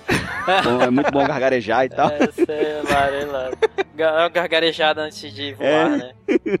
[0.64, 2.08] Bom, é muito bom gargarejar e tal.
[2.10, 4.28] É, sei lá, sei lá.
[4.28, 5.88] Gargarejada antes de voar, É.
[5.88, 6.12] né?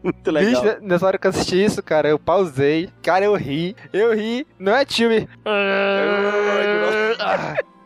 [0.02, 0.50] Muito legal.
[0.62, 2.88] Bicho, né, nessa hora que eu assisti isso, cara, eu pausei.
[3.02, 3.76] Cara, eu ri.
[3.92, 4.46] Eu ri.
[4.58, 5.28] Não é time.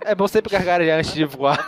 [0.05, 1.59] É bom sempre gargarejar antes de voar.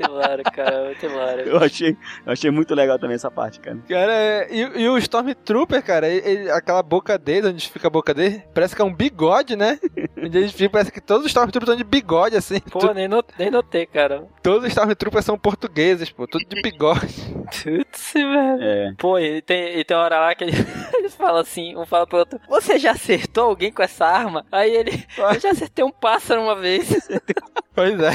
[0.00, 1.44] Muito hilário, cara, muito hilário.
[1.46, 3.78] Eu achei, eu achei muito legal também essa parte, cara.
[3.88, 8.12] Cara, é- e, e o Stormtrooper, cara, ele- aquela boca dele, onde fica a boca
[8.14, 9.78] dele, parece que é um bigode, né?
[10.16, 12.60] Onde ele fica, parece que todos os Stormtroopers estão de bigode, assim.
[12.60, 14.26] Pô, nem, not, nem notei, cara.
[14.42, 16.98] Todos os Stormtroopers são portugueses, pô, tudo de bigode.
[17.62, 18.62] Putz, velho.
[18.62, 18.92] É.
[18.98, 20.52] Pô, e tem, e tem uma hora lá que ele-
[20.98, 24.44] eles falam assim, um fala pro outro, você já acertou alguém com essa arma?
[24.52, 26.88] Aí ele, eu já acertei um pássaro uma vez.
[27.74, 28.10] Pois é.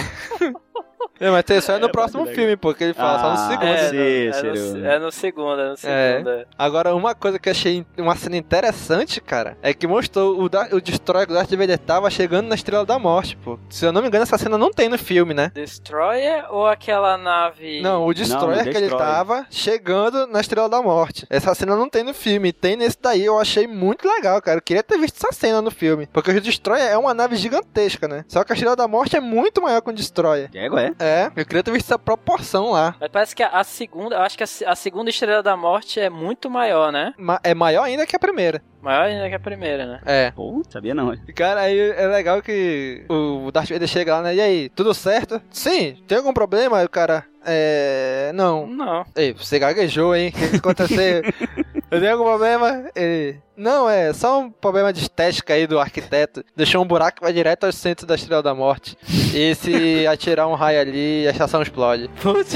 [1.19, 3.47] É, mas isso é no É, próximo filme, pô, que ele fala só no Ah,
[3.49, 3.67] segundo.
[3.67, 4.77] É, Sim, no, é, Ciro.
[4.79, 5.75] no, é no segundo, é no É.
[5.77, 6.29] segundo.
[6.31, 6.45] é.
[6.57, 10.67] Agora, uma coisa que eu achei uma cena interessante, cara, é que mostrou o, da,
[10.71, 13.59] o Destroyer do Darth Vader tava chegando na Estrela da Morte, pô.
[13.69, 15.51] Se eu não me engano, essa cena não tem no filme, né?
[15.53, 17.81] Destroyer ou aquela nave...
[17.81, 19.05] Não, o Destroyer Não, o que ele Destroyer.
[19.07, 21.25] tava chegando na Estrela da Morte.
[21.29, 23.23] Essa cena não tem no filme, tem nesse daí.
[23.23, 24.57] Eu achei muito legal, cara.
[24.57, 26.07] Eu queria ter visto essa cena no filme.
[26.11, 28.25] Porque o Destroyer é uma nave gigantesca, né?
[28.27, 30.49] Só que a Estrela da Morte é muito maior que o Destroyer.
[30.53, 30.91] É, é.
[30.99, 32.95] É, eu queria ter visto essa proporção lá.
[32.99, 35.99] Mas parece que a, a segunda, eu acho que a, a segunda Estrela da Morte
[35.99, 37.13] é muito maior, né?
[37.17, 38.61] Ma- é maior ainda que a primeira.
[38.81, 39.99] Maior ainda que a primeira, né?
[40.05, 40.31] É.
[40.31, 41.13] Pô, sabia não.
[41.13, 44.35] E, Cara, aí é legal que o Darth Vader chega lá, né?
[44.35, 45.41] E aí, tudo certo?
[45.51, 46.79] Sim, tem algum problema?
[46.79, 48.31] Aí o cara, é.
[48.35, 48.67] Não.
[48.67, 49.05] Não.
[49.15, 50.33] Ei, você gaguejou, hein?
[50.35, 51.21] O que aconteceu?
[51.93, 52.85] Eu tenho algum problema?
[52.95, 53.37] Ele.
[53.55, 56.43] Não, é só um problema de estética aí do arquiteto.
[56.55, 58.97] Deixou um buraco que vai direto ao centro da Estrela da Morte.
[59.33, 62.09] E se atirar um raio ali, a estação explode.
[62.21, 62.55] Putz.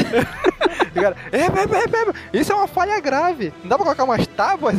[0.96, 3.54] Cara, é, é, é, isso é uma falha grave.
[3.62, 4.74] Não dá pra colocar umas tábuas?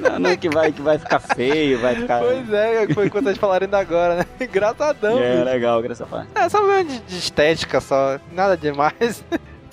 [0.00, 2.20] Não, não é que vai, que vai ficar feio, vai ficar.
[2.20, 4.26] Pois é, foi o que vocês falaram ainda agora, né?
[4.40, 5.44] Engraçadão, É, bicho.
[5.44, 6.28] legal, essa parte.
[6.34, 9.22] É só um problema de, de estética só, nada demais.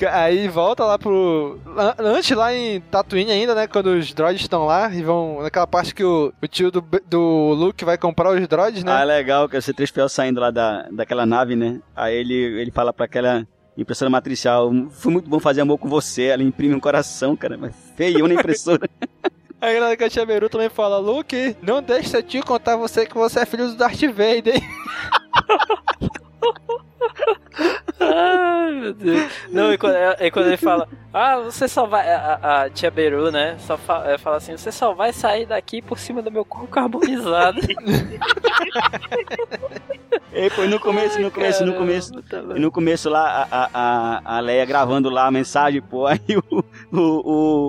[0.06, 1.60] Aí volta lá pro.
[1.78, 3.68] an- Antes lá em Tatooine ainda, né?
[3.68, 5.42] Quando os droids estão lá e vão.
[5.42, 8.92] Naquela parte que o, o tio do, do Luke vai comprar os droids, né?
[8.92, 11.80] Ah, legal, que o C3PO saindo lá da, daquela nave, né?
[11.96, 16.24] Aí ele, ele fala pra aquela impressora matricial, foi muito bom fazer amor com você,
[16.24, 18.90] ela imprime um coração, cara, mas feio na impressora.
[19.62, 23.40] Aí na Katia Beru também fala: Luke, não deixe seu tio contar você que você
[23.40, 24.62] é filho do Darth Vader.
[28.00, 29.32] Ai, meu Deus.
[29.52, 32.08] Não, e quando, e quando ele fala, ah, você só vai.
[32.08, 33.58] A, a tia Beru, né?
[33.60, 36.68] Só fa- é, fala assim: você só vai sair daqui por cima do meu corpo
[36.68, 37.60] carbonizado.
[40.32, 42.12] E foi no começo, no começo, no começo.
[42.24, 46.06] tá E no começo lá, a, a, a- a Leia gravando lá a mensagem, pô,
[46.08, 46.20] aí
[46.52, 46.64] o,
[46.96, 47.02] o,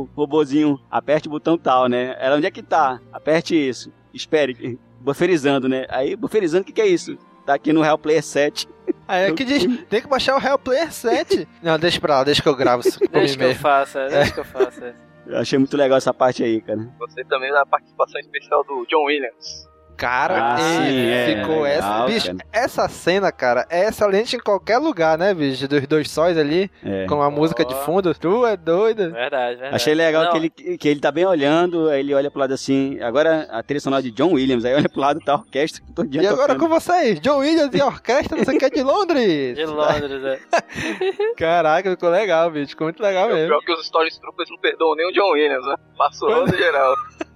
[0.02, 2.14] o robozinho, aperte o botão tal, né?
[2.18, 3.00] Ela, onde é que tá?
[3.12, 3.90] Aperte isso.
[4.12, 5.86] Espere, buferizando, né?
[5.88, 7.16] Aí, buferizando, o que que é isso?
[7.48, 8.68] Tá aqui no Real Player 7.
[9.08, 11.48] Aí aqui diz: tem que baixar o Real Player 7.
[11.62, 13.62] Não, deixa pra lá, deixa que eu gravo isso por Deixa mim que eu mesmo.
[13.62, 14.94] faça, deixa que eu faça.
[15.26, 16.78] Eu achei muito legal essa parte aí, cara.
[16.98, 19.66] Gostei também da participação especial do John Williams.
[19.98, 22.06] Cara, Ah, sim, é, ficou legal, essa.
[22.06, 22.38] Bicho, cara.
[22.52, 25.66] essa cena, cara, é excelente em qualquer lugar, né, bicho?
[25.66, 27.04] Dos dois sóis ali, É.
[27.06, 28.14] com a música de fundo.
[28.14, 29.10] Tu é doido.
[29.10, 29.74] Verdade, verdade.
[29.74, 32.54] Achei legal Não, que ele, que ele tá bem olhando, aí ele olha pro lado
[32.54, 35.82] assim, agora a trilha sonora de John Williams, aí olha pro lado tá a orquestra
[35.94, 36.60] todo dia E agora tocando.
[36.60, 39.56] com vocês, John Williams e a orquestra, não sei o que, de Londres.
[39.56, 40.38] De Londres, é.
[41.36, 42.68] Caraca, ficou legal, bicho.
[42.70, 43.48] Ficou muito legal É o mesmo.
[43.48, 45.74] pior que os Stormtroopers não perdoam nem o John Williams, né?
[45.96, 46.94] Passou geral.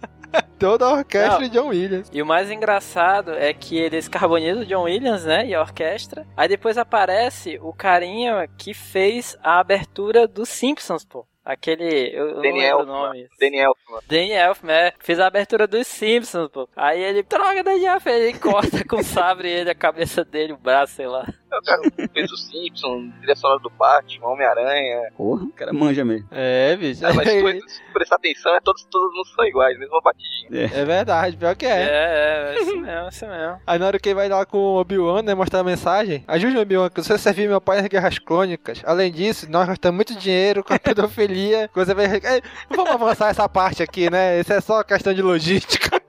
[0.63, 1.49] Toda a orquestra Não.
[1.49, 2.09] de John Williams.
[2.13, 5.45] E o mais engraçado é que eles carbonizam o John Williams, né?
[5.45, 6.25] E a orquestra.
[6.37, 11.27] Aí depois aparece o carinha que fez a abertura dos Simpsons, pô.
[11.45, 12.11] Aquele.
[12.15, 13.29] Eu, eu não lembro o nome.
[13.41, 14.01] Danny Elfman.
[14.07, 16.69] Danny Elfman, é, fez a abertura dos Simpsons, pô.
[16.77, 20.95] Aí ele, droga, Elfman, ele corta com o sabre ele, a cabeça dele, o braço,
[20.95, 21.27] sei lá.
[21.59, 25.11] O cara fez o Simpson, trilha sonora do Batman, Homem-Aranha.
[25.17, 26.27] Porra, o cara manja mesmo.
[26.31, 27.05] É, bicho.
[27.07, 30.71] Ah, mas se tu- se prestar atenção, é todos, todas não são iguais, mesma batidinha.
[30.75, 31.83] É verdade, pior que É, é.
[31.83, 33.61] é, é, isso mesmo, é isso mesmo.
[33.67, 36.59] Aí na hora que ele vai lá com o Obi-Wan, né, mostrar a mensagem, ajude
[36.59, 38.83] Obi-Wan, que você serviu meu pai nas guerras clônicas.
[38.85, 41.69] Além disso, nós gastamos muito dinheiro com a pedofilia.
[41.75, 42.07] Você vai...
[42.07, 44.41] Ei, vamos avançar essa parte aqui, né?
[44.41, 45.91] Isso é só questão de logística.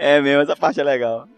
[0.00, 1.28] É mesmo, essa parte é legal.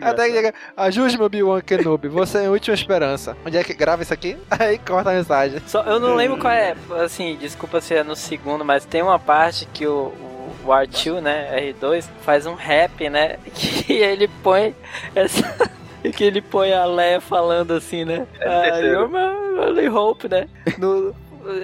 [0.00, 3.36] Até que chega, ajude-me Obi-Wan Kenobi, você é a última esperança.
[3.46, 4.36] Onde é que grava isso aqui?
[4.50, 5.60] Aí corta a mensagem.
[5.66, 9.18] Só, eu não lembro qual é, assim, desculpa se é no segundo, mas tem uma
[9.18, 14.74] parte que o, o, o R2, né, R2, faz um rap, né, que ele põe
[15.14, 15.42] essa...
[16.14, 18.24] Que ele põe a Leia falando assim, né?
[18.40, 18.78] É Ah.
[18.78, 20.48] You're my only hope, né?
[20.78, 21.12] No,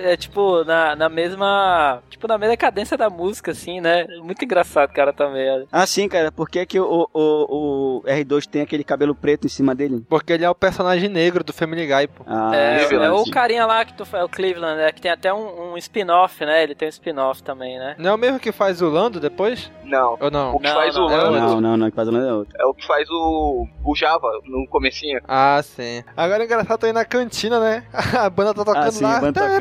[0.02, 2.02] é tipo, na, na mesma.
[2.10, 4.06] Tipo, na mesma cadência da música, assim, né?
[4.22, 5.48] Muito engraçado, cara, também.
[5.50, 5.66] olha.
[5.70, 6.30] Ah, sim, cara.
[6.32, 10.04] Por que, que o, o, o R2 tem aquele cabelo preto em cima dele?
[10.08, 12.24] Porque ele é o personagem negro do Family Guy, pô.
[12.26, 14.92] Ah, É, Cleveland, é o carinha lá que tu fala, o Cleveland, né?
[14.92, 16.62] Que tem até um, um spin-off, né?
[16.62, 17.94] Ele tem um spin-off também, né?
[17.98, 19.70] Não é o mesmo que faz o Lando depois?
[19.84, 20.16] Não.
[20.20, 20.54] Ou não?
[20.54, 22.26] O que Não, faz não, o é Lando Não, não, não, que faz o Lando
[22.28, 22.54] é outro.
[22.58, 25.20] é o que faz o, o Java no comecinho.
[25.28, 26.02] Ah, sim.
[26.16, 27.84] Agora é engraçado tá aí na cantina, né?
[28.18, 29.16] A banda tá tocando Ah, sim, lá.
[29.16, 29.54] a banda tocando.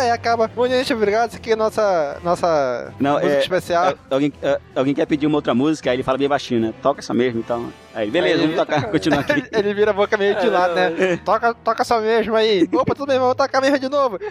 [0.00, 0.48] Aí acaba.
[0.48, 1.28] Bom, gente, obrigado.
[1.30, 3.86] Isso aqui é nossa, nossa Não, música é- especial.
[3.90, 6.74] É, alguém, é, alguém quer pedir uma outra música, aí ele fala bem baixinho, né?
[6.82, 7.64] Toca essa mesmo e tal.
[7.94, 9.44] Aí, beleza, Aí vamos ele- tocar, continuar aqui.
[9.56, 11.16] Ele vira a boca meio de lado, né?
[11.24, 12.68] Toca, toca essa mesma aí.
[12.72, 14.18] Opa, tudo bem, vamos tocar mesmo de novo.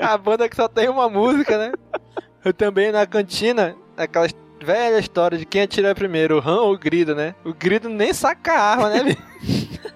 [0.00, 1.72] A banda que só tem uma música, né?
[2.44, 4.26] Eu também na cantina, aquela
[4.62, 7.34] velha história de quem atira primeiro, o Han ou o Grido, né?
[7.44, 9.02] O Grido nem saca a arma, né?
[9.04, 9.22] bicho?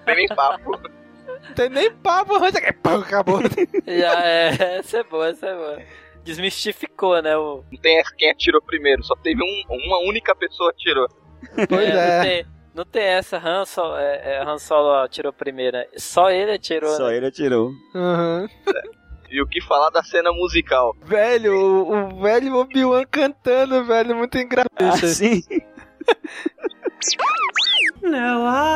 [0.05, 0.79] Nem papo.
[1.49, 2.33] Não tem nem papo.
[2.81, 3.41] Pum, acabou.
[3.85, 5.79] Já é, essa é boa, essa é boa.
[6.23, 7.35] Desmistificou, né?
[7.37, 7.63] O...
[7.71, 11.07] Não tem essa quem atirou primeiro, só teve um, uma única pessoa que atirou.
[11.67, 12.21] Pois Não é.
[12.21, 15.85] tem, não tem essa, Han Solo, é, é, Han Solo atirou primeiro, né?
[15.97, 17.17] Só ele atirou, Só né?
[17.17, 17.71] ele atirou.
[17.95, 18.47] Uhum.
[19.31, 20.95] E o que falar da cena musical?
[21.03, 24.69] Velho, o, o velho Obi-Wan cantando, velho, muito engraçado.
[24.81, 25.41] Ah, sim.
[28.01, 28.68] Now I had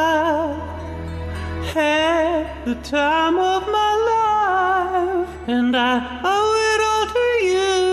[2.66, 7.92] the time of my life, and I owe it all to you.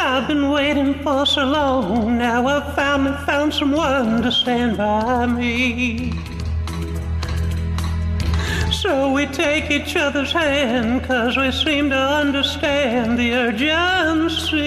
[0.00, 6.12] I've been waiting for so long, now I've finally found someone to stand by me.
[8.70, 14.62] So we take each other's hand, cause we seem to understand the urgency.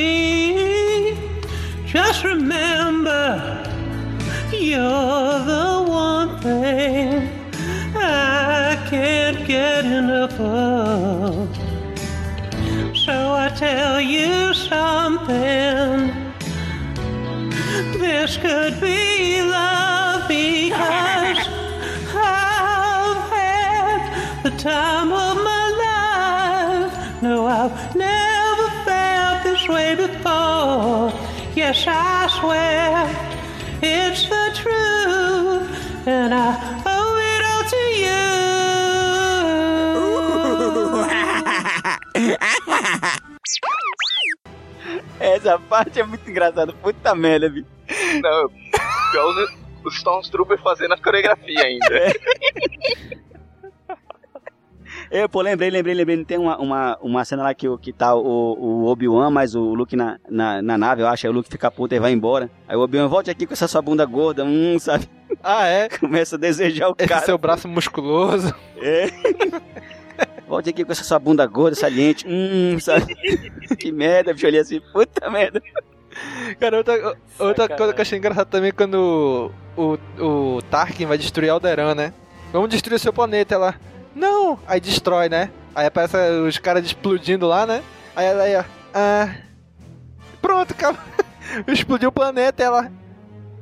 [1.86, 3.55] Just remember,
[4.75, 7.29] you're the one thing
[7.95, 11.47] I can't get enough of.
[13.05, 15.95] So I tell you something.
[18.03, 21.41] This could be love because
[22.13, 27.21] I've had the time of my life.
[27.21, 31.13] No, I've never felt this way before.
[31.55, 33.24] Yes, I swear
[45.47, 46.73] Essa parte é muito engraçada.
[46.73, 47.67] Puta merda, bicho.
[48.21, 48.49] Não,
[49.12, 49.53] pior os,
[49.86, 51.86] os Stormtroopers fazendo a coreografia ainda.
[55.12, 56.25] Eu, pô, lembrei, lembrei, lembrei.
[56.25, 58.21] Tem uma, uma, uma cena lá que, o- que tá o,
[58.58, 61.27] o Obi-Wan, mas o Luke na, na, na nave, eu acho.
[61.27, 62.49] Aí o Luke fica puto e vai embora.
[62.67, 65.08] Aí o Obi-Wan, volte aqui com essa sua bunda gorda, hum, sabe?
[65.43, 65.89] Ah, é?
[65.89, 67.25] Começa a desejar o Esse cara.
[67.25, 68.53] seu braço musculoso.
[68.81, 69.08] É.
[70.47, 73.15] Volte aqui com essa sua bunda gorda, saliente, hum, sabe?
[73.77, 75.62] que merda, bicho, olhei assim, puta merda.
[76.60, 81.05] Cara, outra, outra coisa que eu achei engraçado também é quando o, o, o Tarkin
[81.05, 82.13] vai destruir Alderaan, né?
[82.53, 83.75] Vamos destruir seu planeta lá.
[84.15, 84.58] Não!
[84.65, 85.49] Aí destrói, né?
[85.73, 86.15] Aí aparece
[86.47, 87.84] os caras explodindo lá, né?
[88.15, 88.63] Aí ela aí, ó.
[88.93, 89.36] Ah.
[90.41, 91.01] Pronto, acabou.
[91.67, 92.91] Explodiu o planeta ela.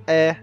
[0.06, 0.36] É.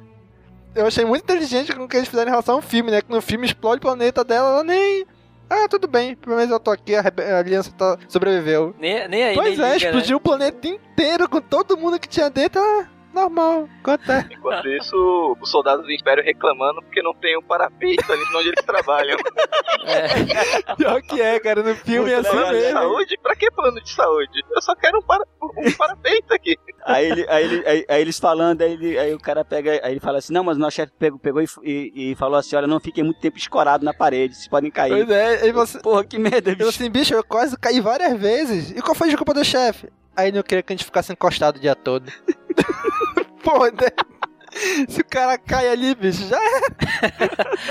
[0.74, 3.00] Eu achei muito inteligente com o que eles fizeram em relação ao filme, né?
[3.00, 5.06] Que no filme explode o planeta dela, ela nem.
[5.50, 8.72] Ah, tudo bem, pelo menos eu tô aqui, a, a aliança tá, sobreviveu.
[8.78, 12.08] Nem, nem aí, Pois nem é, liga, explodiu o planeta inteiro com todo mundo que
[12.08, 12.60] tinha dentro.
[12.60, 14.28] Ah, normal, acontece.
[14.32, 18.64] Enquanto isso, os soldados do Império reclamando porque não tem um parapeito ali onde eles
[18.64, 19.16] trabalham.
[20.76, 22.72] Pior que é, cara, no filme é assim Plano de mesmo.
[22.78, 23.18] saúde?
[23.22, 24.42] Pra que plano de saúde?
[24.54, 25.24] Eu só quero um, para...
[25.42, 26.56] um parapeito aqui.
[26.84, 29.92] Aí, ele, aí, ele- aí- aí eles falando, aí, ele- aí o cara pega, aí
[29.92, 32.56] ele fala assim, não, mas o nosso chefe pegou, pegou e, e- e falou assim,
[32.56, 34.90] olha, não fiquem muito tempo escorado na parede, vocês podem cair.
[34.90, 35.78] Pois é, aí você...
[35.80, 36.68] Porra, que merda, Eu bicho.
[36.70, 38.70] assim, bicho, eu quase caí várias vezes.
[38.70, 39.88] E qual foi a desculpa do chefe?
[40.16, 42.10] Aí não queria que a gente ficasse encostado o dia todo.
[43.42, 44.09] Pô, né?
[44.88, 46.60] Se o cara cai ali, bicho, já é.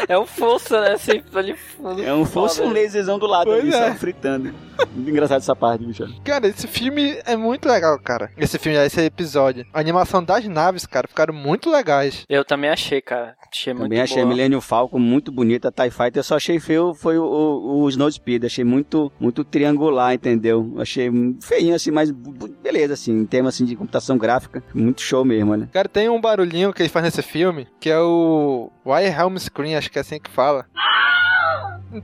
[0.13, 0.93] É um fosso, né?
[0.93, 2.03] Assim, ali fundo.
[2.03, 3.91] É um fosse um laserzão do lado Pois ali, é.
[3.91, 4.53] só fritando.
[4.93, 6.07] Muito engraçado essa parte, bicho.
[6.23, 8.31] Cara, esse filme é muito legal, cara.
[8.37, 9.65] Esse filme, esse episódio.
[9.73, 12.25] A animação das naves, cara, ficaram muito legais.
[12.29, 13.35] Eu também achei, cara.
[13.51, 14.35] Achei muito Também achei a boa.
[14.35, 16.17] Millennium Falcon muito bonita, a TIE Fighter.
[16.17, 18.45] Eu só achei feio foi o, o, o Snowspeed.
[18.45, 20.75] Achei muito, muito triangular, entendeu?
[20.77, 21.09] Achei
[21.41, 24.63] feinho assim, mas beleza, assim, em termos assim, de computação gráfica.
[24.73, 25.67] Muito show mesmo, né?
[25.73, 29.89] Cara, tem um barulhinho que ele faz nesse filme, que é o Wilhelm Scream, acho
[29.91, 30.65] que é assim que fala.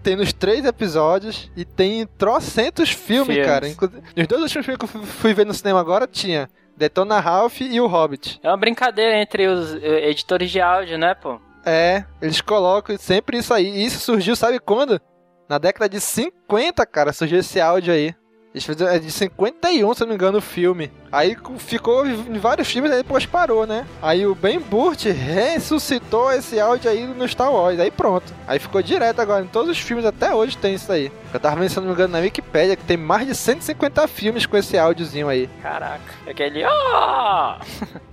[0.01, 3.45] Tem nos três episódios e tem trocentos filmes, Filmes.
[3.45, 3.67] cara.
[3.67, 7.19] Inclusive, nos dois últimos filmes que eu fui- fui ver no cinema agora tinha Detona
[7.19, 8.39] Ralph e o Hobbit.
[8.41, 11.39] É uma brincadeira entre os eh, editores de áudio, né, pô?
[11.63, 13.67] É, eles colocam sempre isso aí.
[13.67, 14.99] E isso surgiu, sabe quando?
[15.47, 18.15] Na década de 50, cara, surgiu esse áudio aí.
[18.55, 20.89] Eles fizeram, é de 51, se eu não me engano, o filme.
[21.11, 23.85] Aí ficou em vários filmes, aí depois parou, né?
[24.01, 27.77] Aí o Ben Burt ressuscitou esse áudio aí no Star Wars.
[27.77, 28.33] Aí pronto.
[28.47, 29.43] Aí ficou direto agora.
[29.43, 31.11] Em todos os filmes até hoje tem isso aí.
[31.33, 34.07] Eu tava vendo, se eu não me engano, na Wikipedia, que tem mais de 150
[34.07, 35.49] filmes com esse áudiozinho aí.
[35.61, 36.13] Caraca.
[36.25, 36.63] Aquele.
[36.65, 37.55] Oh!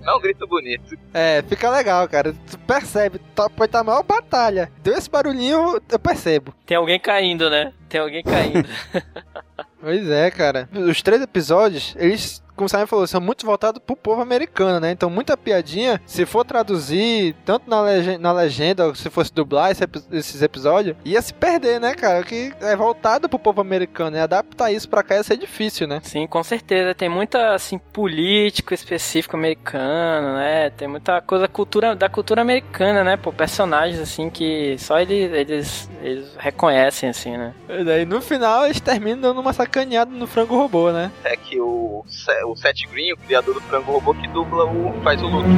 [0.04, 0.98] É um grito bonito.
[1.14, 2.34] É, fica legal, cara.
[2.50, 4.72] Tu percebe, tá, pode estar a maior batalha.
[4.82, 6.52] Deu esse barulhinho, eu percebo.
[6.66, 7.72] Tem alguém caindo, né?
[7.88, 8.68] Tem alguém caindo.
[9.82, 10.68] Pois é, cara.
[10.72, 14.90] Os três episódios, eles, como o Simon falou, são muito voltados pro povo americano, né?
[14.90, 19.70] Então, muita piadinha, se for traduzir, tanto na, lege- na legenda, ou se fosse dublar
[19.70, 19.82] esse
[20.12, 22.22] esses episódios, ia se perder, né, cara?
[22.24, 26.00] Que é voltado pro povo americano, e adaptar isso pra cá ia ser difícil, né?
[26.02, 26.94] Sim, com certeza.
[26.94, 30.70] Tem muita, assim, político específico americano, né?
[30.70, 33.16] Tem muita coisa cultura, da cultura americana, né?
[33.16, 37.54] Pô, personagens, assim, que só eles, eles, eles reconhecem, assim, né?
[37.68, 41.10] E daí, no final, eles terminam dando uma sacaneada no frango robô, né?
[41.24, 42.04] É que o,
[42.42, 44.92] Se- o Seth Green, o criador do frango robô, que dubla o.
[45.02, 45.48] faz o Luke.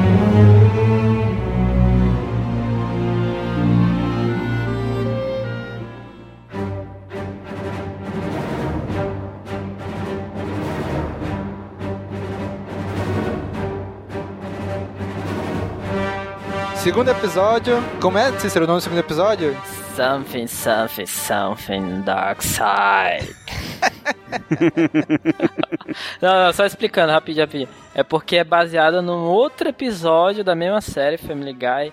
[16.76, 19.56] Segundo episódio, como é, Cícero, o nome do segundo episódio?
[19.94, 23.32] Something, something, something dark side.
[26.20, 27.68] não, não, só explicando rapidinho, rapidinho.
[27.94, 31.92] É porque é baseada num outro episódio da mesma série, Family Guy,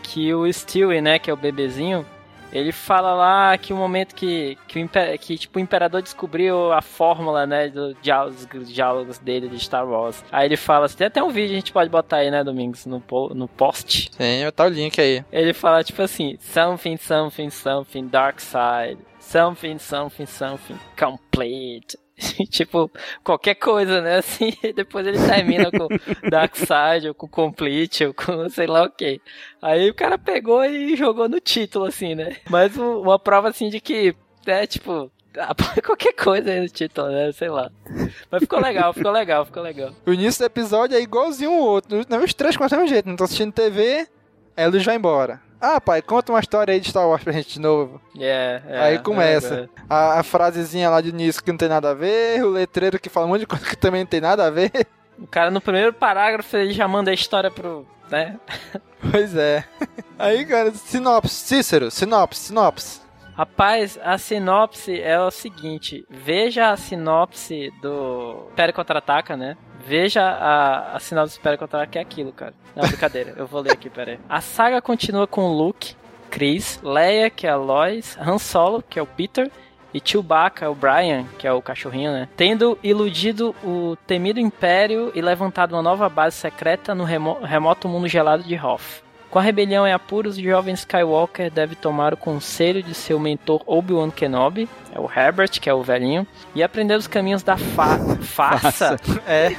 [0.00, 2.06] que o Stewie, né, que é o bebezinho,
[2.52, 4.88] ele fala lá que o momento que, que, o,
[5.18, 10.24] que tipo, o imperador descobriu a fórmula, né, dos diálogos, diálogos dele de Star Wars.
[10.30, 12.86] Aí ele fala assim, tem até um vídeo, a gente pode botar aí, né, Domingos,
[12.86, 13.02] no,
[13.34, 14.10] no post.
[14.12, 15.24] Sim, tá o link aí.
[15.32, 18.98] Ele fala tipo assim: something, something, something, dark side.
[19.18, 21.96] Something, something, something, complete.
[22.50, 22.90] tipo,
[23.24, 24.18] qualquer coisa, né?
[24.18, 25.88] Assim, depois ele termina com
[26.28, 29.20] Dark Side, ou com Complete, ou com sei lá o que.
[29.62, 32.36] Aí o cara pegou e jogou no título, assim, né?
[32.48, 34.14] Mas um- uma prova, assim, de que,
[34.46, 35.10] é tipo,
[35.84, 37.32] qualquer coisa aí no título, né?
[37.32, 37.70] Sei lá.
[38.30, 39.92] Mas ficou legal, ficou legal, ficou legal.
[40.06, 41.98] O início do episódio é igualzinho o outro.
[41.98, 43.08] Os três com o mesmo jeito.
[43.08, 44.06] Não tô assistindo TV,
[44.56, 45.40] aí a vai embora.
[45.60, 48.00] Ah, pai, conta uma história aí de Star Wars pra gente de novo.
[48.18, 49.68] É, é, aí começa.
[49.76, 52.98] é, A, a frasezinha lá de início que não tem nada a ver, o letreiro
[52.98, 54.70] que fala um monte de coisa que também não tem nada a ver.
[55.20, 57.86] O cara no primeiro parágrafo ele já manda a história pro.
[58.10, 58.40] né?
[59.10, 59.62] Pois é.
[60.18, 61.34] Aí, cara, sinopse.
[61.34, 63.00] Cícero, sinopse, sinopse.
[63.34, 69.58] Rapaz, a sinopse é o seguinte: veja a sinopse do Império Contra-Ataca, né?
[69.86, 72.54] Veja a, a sinopse do Império Contra-Ataca, que é aquilo, cara.
[72.76, 74.18] Não, brincadeira, eu vou ler aqui, pera aí.
[74.28, 75.94] A saga continua com Luke,
[76.30, 79.50] Chris, Leia, que é a Lois, Han Solo, que é o Peter,
[79.92, 82.28] e Chewbacca, o Brian, que é o cachorrinho, né?
[82.36, 88.06] Tendo iludido o temido Império e levantado uma nova base secreta no remo- remoto mundo
[88.06, 89.02] gelado de Hoth.
[89.30, 93.62] Com a rebelião em apuros, o jovem Skywalker deve tomar o conselho de seu mentor
[93.64, 97.98] Obi-Wan Kenobi, é o Herbert, que é o velhinho, e aprender os caminhos da fa
[98.20, 98.96] farsa.
[99.28, 99.50] É.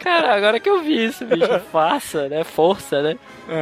[0.00, 2.42] Cara, agora que eu vi isso, bicho, farsa, né?
[2.42, 3.16] Força, né?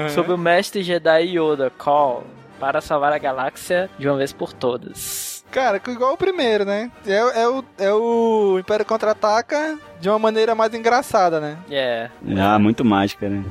[0.08, 2.24] Sobre o mestre Jedi Yoda, Call,
[2.58, 5.44] para salvar a galáxia de uma vez por todas.
[5.50, 6.90] Cara, igual o primeiro, né?
[7.06, 11.58] É, é o, é o Império Contra-Ataca de uma maneira mais engraçada, né?
[11.68, 12.10] Yeah.
[12.38, 13.44] Ah, muito mágica, né?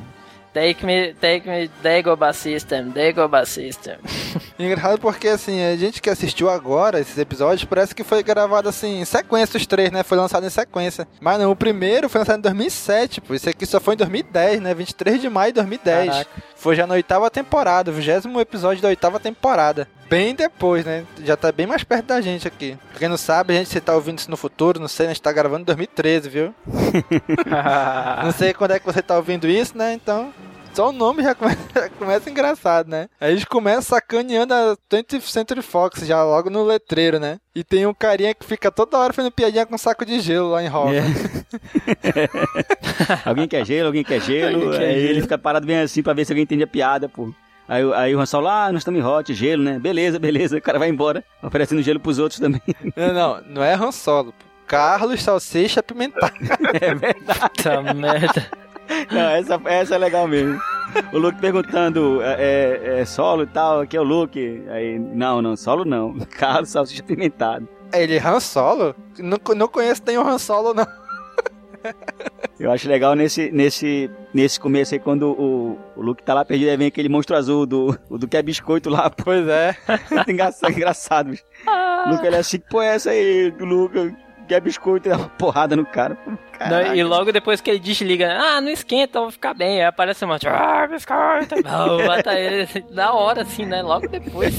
[0.54, 3.96] Take me, take me, Dagobah System, Dagobah System.
[4.56, 9.00] Engraçado porque, assim, a gente que assistiu agora esses episódios, parece que foi gravado, assim,
[9.00, 10.04] em sequência os três, né?
[10.04, 11.08] Foi lançado em sequência.
[11.20, 13.34] Mas não, o primeiro foi lançado em 2007, pô.
[13.34, 14.72] Esse aqui só foi em 2010, né?
[14.72, 16.08] 23 de maio de 2010.
[16.08, 16.30] Caraca.
[16.54, 19.88] Foi já na oitava temporada, o vigésimo episódio da oitava temporada.
[20.08, 21.04] Bem depois, né?
[21.24, 22.76] Já tá bem mais perto da gente aqui.
[22.90, 25.08] Pra quem não sabe, a gente se tá ouvindo isso no futuro, não sei, a
[25.08, 26.54] gente tá gravando em 2013, viu?
[28.22, 29.92] Não sei quando é que você tá ouvindo isso, né?
[29.92, 30.32] Então,
[30.74, 33.08] só o nome já começa, já começa engraçado, né?
[33.20, 37.38] Aí a gente começa sacaneando a 20th Century Fox já logo no letreiro, né?
[37.54, 40.50] E tem um carinha que fica toda hora fazendo piadinha com um saco de gelo
[40.50, 41.44] lá em Hogwarts.
[43.24, 44.56] alguém quer gelo, alguém quer gelo.
[44.56, 45.10] Alguém quer aí gelo.
[45.10, 47.32] ele fica parado bem assim pra ver se alguém entende a piada, pô.
[47.68, 49.78] Aí, o- aí o Han Solo, ah, nós estamos em hot, gelo, né?
[49.78, 50.56] Beleza, beleza.
[50.58, 52.60] O cara vai embora, oferecendo gelo pros outros também.
[52.96, 54.34] Não, não, não é Han Solo.
[54.66, 56.32] Carlos Salsicha Pimentar.
[56.80, 57.40] É verdade.
[57.56, 58.46] Puta merda.
[59.10, 60.60] Não, essa, essa é legal mesmo.
[61.12, 64.62] O Luke perguntando, é, é- é solo e tal, aqui é o Luke.
[64.68, 66.14] Aí, não, não, solo não.
[66.30, 67.66] Carlos Salsicha Pimentado.
[67.92, 68.94] Ele Han Solo?
[69.18, 70.86] Não, não conheço nenhum Han Solo, não.
[72.58, 76.70] Eu acho legal nesse, nesse, nesse começo aí, quando o, o Luke tá lá perdido,
[76.70, 79.10] aí vem aquele monstro azul do, o do que é biscoito lá.
[79.10, 79.76] Pois é.
[80.28, 81.44] engraçado, engraçado, bicho.
[82.06, 84.14] O Luke, ele é assim, que pô, é essa aí do Luke,
[84.46, 86.14] que é biscoito, e dá uma porrada no cara.
[86.14, 86.30] Pô,
[86.70, 88.38] Não, e logo depois que ele desliga, né?
[88.38, 89.80] ah, não esquenta, eu vou ficar bem.
[89.80, 91.56] Aí aparece uma, ah, biscoito.
[91.64, 93.82] Não, mata ele da hora, assim, né?
[93.82, 94.54] Logo depois.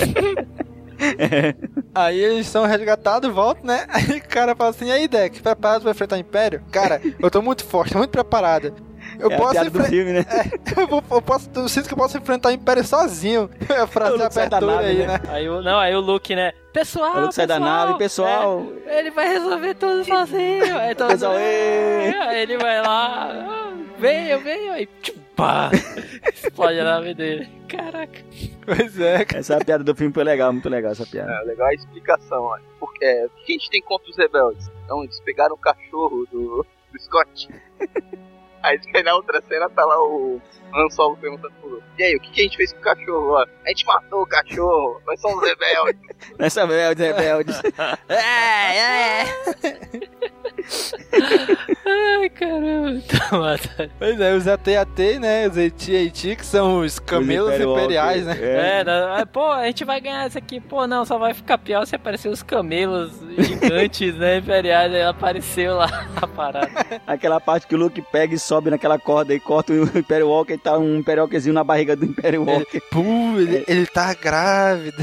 [1.95, 3.85] Aí eles são resgatados, voltam, né?
[3.89, 6.61] Aí o cara fala assim, e aí, Deck, preparado pra enfrentar o Império?
[6.69, 8.73] Cara, eu tô muito forte, tô muito preparado.
[9.17, 9.89] Eu é a posso enfrentar...
[9.89, 10.25] filme, né?
[10.75, 13.49] eu, vou, eu posso, eu sinto que eu posso enfrentar o Império sozinho.
[13.69, 15.07] É a frase da abertura nave, aí, né?
[15.07, 15.21] né?
[15.29, 16.51] Aí o, não, aí o Luke, né?
[16.73, 18.65] Pessoal, O Luke sai da pessoal, nave, pessoal.
[18.85, 20.77] é, ele vai resolver tudo sozinho.
[20.77, 21.33] Aí todo Pessoal.
[21.33, 24.73] Aí ele vai lá, ah, venho, venho.
[24.73, 25.69] Aí, tipo, pá,
[26.33, 27.49] explode a nave dele.
[27.67, 28.19] Caraca.
[28.65, 29.39] Pois é, cara.
[29.39, 31.31] Essa piada do filme foi legal, muito legal essa piada.
[31.31, 32.63] É legal a explicação, olha.
[32.79, 34.71] Porque é, o que a gente tem contra os rebeldes?
[34.83, 37.49] Então, eles pegaram o cachorro do, do Scott.
[38.63, 40.41] Aí aí na outra cena tá lá o
[40.75, 42.81] Han Solo perguntando pro Luke, E aí, o que, que a gente fez com o
[42.81, 43.31] cachorro?
[43.31, 43.45] Ó?
[43.65, 46.01] A gente matou o cachorro, nós somos rebeldes.
[46.37, 47.61] Nessa rebeldes, rebeldes.
[48.09, 48.77] É,
[49.21, 49.25] é.
[51.85, 53.01] Ai, caramba.
[53.07, 53.91] Tá matando.
[53.99, 55.47] Pois é, os AT-AT, né?
[55.47, 58.37] Os AT-AT, que são os camelos Império imperiais, né?
[58.41, 60.59] É, não, é, pô, a gente vai ganhar isso aqui.
[60.59, 64.93] Pô, não, só vai ficar pior se aparecer os camelos gigantes, né, imperiais.
[64.93, 66.71] Aí apareceu lá a parada.
[67.05, 70.57] Aquela parte que o Luke pega e sobe naquela corda e corta o Império Walker
[70.65, 72.81] tá um Walkerzinho na barriga do Império Walker.
[72.91, 74.97] Puh, ele, ele tá grávido.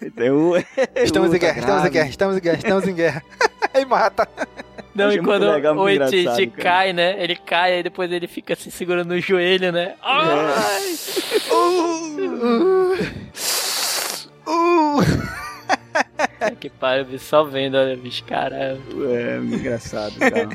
[0.00, 0.52] Então,
[0.94, 3.22] Estamos uh, em guerra, tá estamos em guerra, estamos em guerra, estamos em guerra.
[3.74, 4.28] Aí mata.
[4.94, 5.84] Não, Achei e quando legal, o
[6.46, 6.62] cara.
[6.62, 7.16] cai, né?
[7.22, 9.94] Ele cai e depois ele fica se segurando no joelho, né?
[10.02, 10.94] Ai!
[11.50, 12.94] Uh,
[14.46, 15.41] uh, uh.
[16.60, 18.80] que pariu, só vendo, olha, bicho, caramba.
[19.10, 20.48] É, engraçado, cara.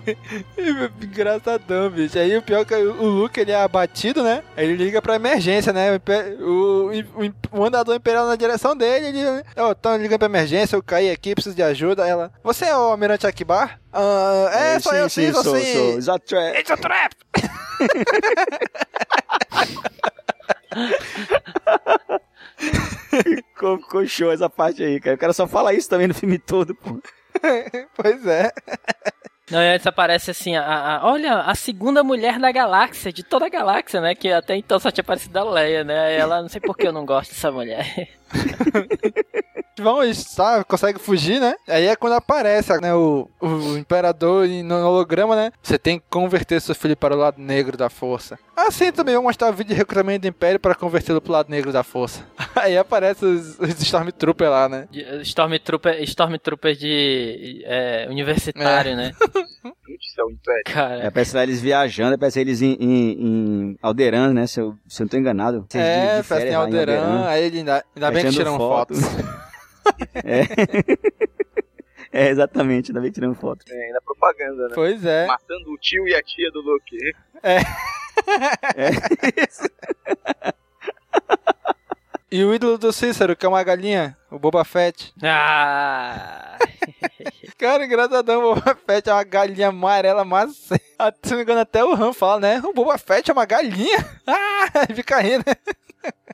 [1.01, 2.17] Engraçadão, bicho.
[2.17, 4.43] Aí o pior é que o Luke ele é abatido, né?
[4.55, 5.91] Ele liga pra emergência, né?
[5.93, 6.01] O,
[6.43, 9.43] o, o, o andador imperial na direção dele, ele.
[9.57, 12.03] Ó, tão ligando pra emergência, eu caí aqui, preciso de ajuda.
[12.03, 12.31] Aí Ela.
[12.43, 13.79] Você é o Almirante Akbar?
[13.91, 15.73] Ah, é, sou eu sim, sou sou, sim.
[15.73, 15.97] sou.
[15.97, 16.59] Exato, é.
[16.59, 17.13] It's a trap!
[23.23, 25.15] Ficou, ficou show essa parte aí, cara.
[25.15, 26.99] O cara só fala isso também no filme todo, pô.
[27.95, 28.51] Pois é.
[29.51, 30.63] Não, e antes aparece assim, a,
[30.97, 34.13] a- olha, a segunda mulher da galáxia, de toda a galáxia, né?
[34.15, 35.99] Que até então só tinha aparecido a Leia, né?
[36.07, 38.09] Aí ela, não sei por que eu não gosto dessa mulher.
[39.79, 41.55] Vão, sabe, consegue fugir, né?
[41.67, 45.51] Aí é quando aparece né, o, o imperador em- no holograma, né?
[45.61, 48.37] Você tem que converter seu filho para o lado negro da força.
[48.55, 51.49] Assim também vou mostrar o vídeo de recrutamento do Império para convertê-lo para o lado
[51.49, 52.23] negro da força.
[52.55, 54.87] Aí aparece os, os Stormtrooper lá, né?
[54.89, 59.11] De- Stormtrooper, Stormtrooper de é, universitário, né?
[60.19, 60.61] É o Império.
[60.65, 64.47] É, Cara, parece lá eles viajando, parece eles em, em, em Alderan, né?
[64.47, 65.65] Se eu, se eu não tô enganado.
[65.69, 67.25] De- é, de parece em lá Alderan.
[67.27, 68.95] Aí ele ainda, ainda bem que tiram foto.
[68.95, 69.36] fotos.
[72.11, 72.25] É.
[72.25, 73.63] é, exatamente, ainda bem que tirando foto.
[73.69, 74.71] É, ainda propaganda, né?
[74.75, 75.25] Pois é.
[75.27, 76.97] Matando o tio e a tia do Luke.
[82.29, 85.13] E o ídolo do Cícero, que é uma galinha, o Boba Fett.
[85.23, 86.57] ah,
[87.57, 90.25] Cara, engraçadão, o Boba Fett é uma galinha amarela.
[90.99, 92.59] Ah, Se não me engano, até o Han fala, né?
[92.65, 93.97] O Boba Fett é uma galinha.
[94.27, 95.45] Ah, ele fica rindo.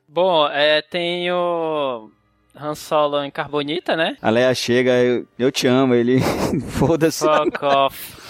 [0.08, 2.10] Bom, é, tem o.
[2.56, 4.18] Han Solo em Carbonita, né?
[4.22, 6.20] A Leia chega, eu, eu te amo, ele.
[6.70, 7.26] Foda-se.
[7.26, 8.24] Fuck off.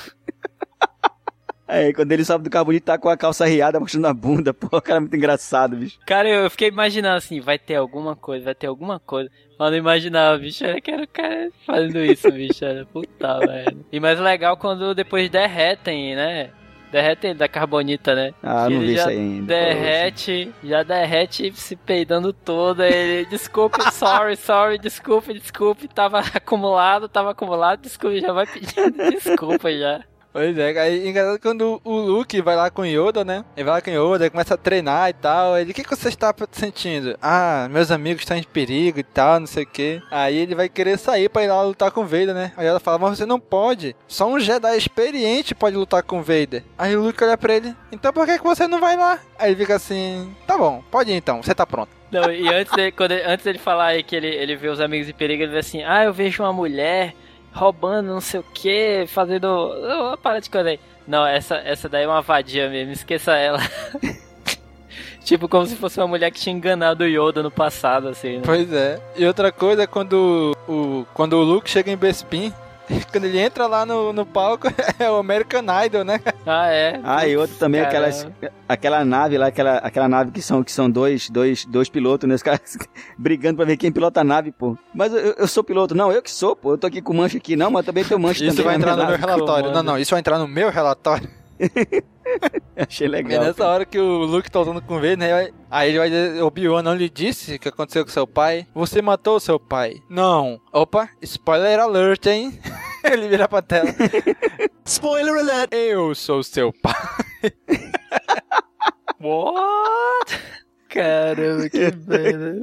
[1.68, 4.54] Aí quando ele sobe do carbonito, tá com a calça riada, mostrando a bunda.
[4.54, 5.98] Pô, o cara é muito engraçado, bicho.
[6.06, 9.30] Cara, eu fiquei imaginando assim, vai ter alguma coisa, vai ter alguma coisa.
[9.58, 13.86] Mas não imaginava, bicho, era que era o cara fazendo isso, bicho, era puta, velho.
[13.92, 16.52] E mais legal quando depois derretem, né?
[16.94, 18.36] Derretem da carbonita, né?
[18.44, 19.48] Ah, não vi já isso ainda.
[19.48, 22.84] Derrete, já derrete se peidando todo.
[22.84, 25.88] Ele, desculpe, sorry, sorry, desculpe, desculpe.
[25.88, 30.02] Tava acumulado, tava acumulado, desculpe, já vai pedindo desculpa já.
[30.34, 33.46] Pois é, aí engraçado quando o Luke vai lá com Yoda, né?
[33.56, 35.56] Ele vai lá com Yoda, começa a treinar e tal.
[35.56, 37.16] Ele, o que, que você está sentindo?
[37.22, 40.02] Ah, meus amigos estão em perigo e tal, não sei o que.
[40.10, 42.52] Aí ele vai querer sair pra ir lá lutar com o Vader, né?
[42.58, 43.96] Aí ela fala, mas você não pode.
[44.08, 46.64] Só um Jedi experiente pode lutar com o Vader.
[46.80, 49.20] Aí o Luke olha pra ele, então por que, que você não vai lá?
[49.38, 51.92] Aí ele fica assim, tá bom, pode ir então, você tá pronto.
[52.12, 55.14] Não, e antes dele, quando antes falar aí que ele, ele vê os amigos em
[55.14, 57.14] perigo, ele vê assim, ah, eu vejo uma mulher
[57.54, 59.48] roubando não sei o que, fazendo.
[59.48, 60.80] Oh, para de coisa aí.
[61.08, 63.60] Não, essa, essa daí é uma vadia mesmo, esqueça ela.
[65.24, 68.38] tipo, como se fosse uma mulher que tinha enganado o Yoda no passado, assim.
[68.38, 68.42] né?
[68.46, 69.00] Pois é.
[69.16, 72.54] E outra coisa é quando o, quando o Luke chega em Bespin,
[73.12, 74.68] quando ele entra lá no, no palco,
[75.00, 76.20] é o American Idol, né?
[76.46, 77.00] Ah, é.
[77.04, 78.08] Ah, e outro também, Caramba.
[78.08, 78.28] aquelas,
[78.68, 82.36] aquela nave lá, aquela, aquela nave que são, que são dois, dois, dois pilotos, né?
[82.36, 82.78] Os caras
[83.18, 84.78] brigando pra ver quem pilota a nave, pô.
[84.94, 85.96] Mas eu, eu sou piloto.
[85.96, 86.74] Não, eu que sou, pô.
[86.74, 87.56] Eu tô aqui com mancha aqui.
[87.56, 88.66] Não, mas também tenho mancha Isso também.
[88.66, 89.72] vai na entrar no meu relatório.
[89.72, 91.30] Não, não, isso vai entrar no meu relatório.
[92.76, 93.44] Achei É legal.
[93.44, 95.50] nessa hora que o Luke tá usando com o Vader, né?
[95.70, 98.66] Aí ele vai dizer, Obi-Wan não lhe disse o que aconteceu com seu pai?
[98.74, 99.96] Você matou seu pai?
[100.10, 100.60] Não.
[100.72, 102.60] Opa, spoiler alert, hein?
[103.04, 103.90] ele vira pra tela.
[104.86, 105.70] Spoiler alert!
[105.72, 106.94] Eu sou seu pai.
[109.20, 110.40] What?
[110.90, 112.54] Caramba, que merda.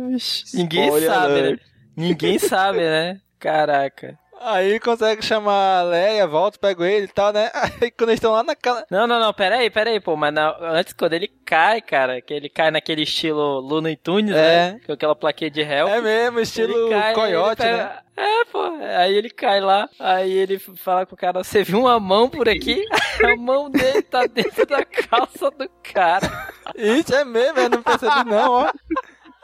[0.54, 1.38] Ninguém Spoiler sabe, né?
[1.40, 1.60] alert.
[1.96, 3.20] Ninguém sabe, né?
[3.38, 4.18] Caraca.
[4.42, 7.50] Aí consegue chamar a Leia, volta, pega ele e tal, né?
[7.82, 8.86] Aí quando eles estão lá naquela...
[8.90, 12.48] Não, não, não, peraí, peraí, pô, mas na- antes quando ele cai, cara, que ele
[12.48, 14.72] cai naquele estilo Looney Tunes, É.
[14.72, 14.80] né?
[14.86, 15.86] Com aquela plaquinha de réu.
[15.88, 17.78] É mesmo, estilo cai, coiote, ele né?
[17.84, 18.62] pega- É, pô,
[18.98, 22.48] aí ele cai lá, aí ele fala com o cara, você viu uma mão por
[22.48, 22.82] aqui?
[23.22, 26.48] A mão dele tá dentro da calça do cara.
[26.74, 28.72] Isso é mesmo, eu não percebi não, ó.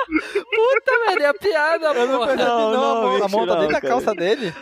[0.06, 3.46] Puta merda, é a piada, Eu não percebi não, Não, a não, mão, a mão
[3.46, 3.92] tá dentro da cara.
[3.92, 4.54] calça dele.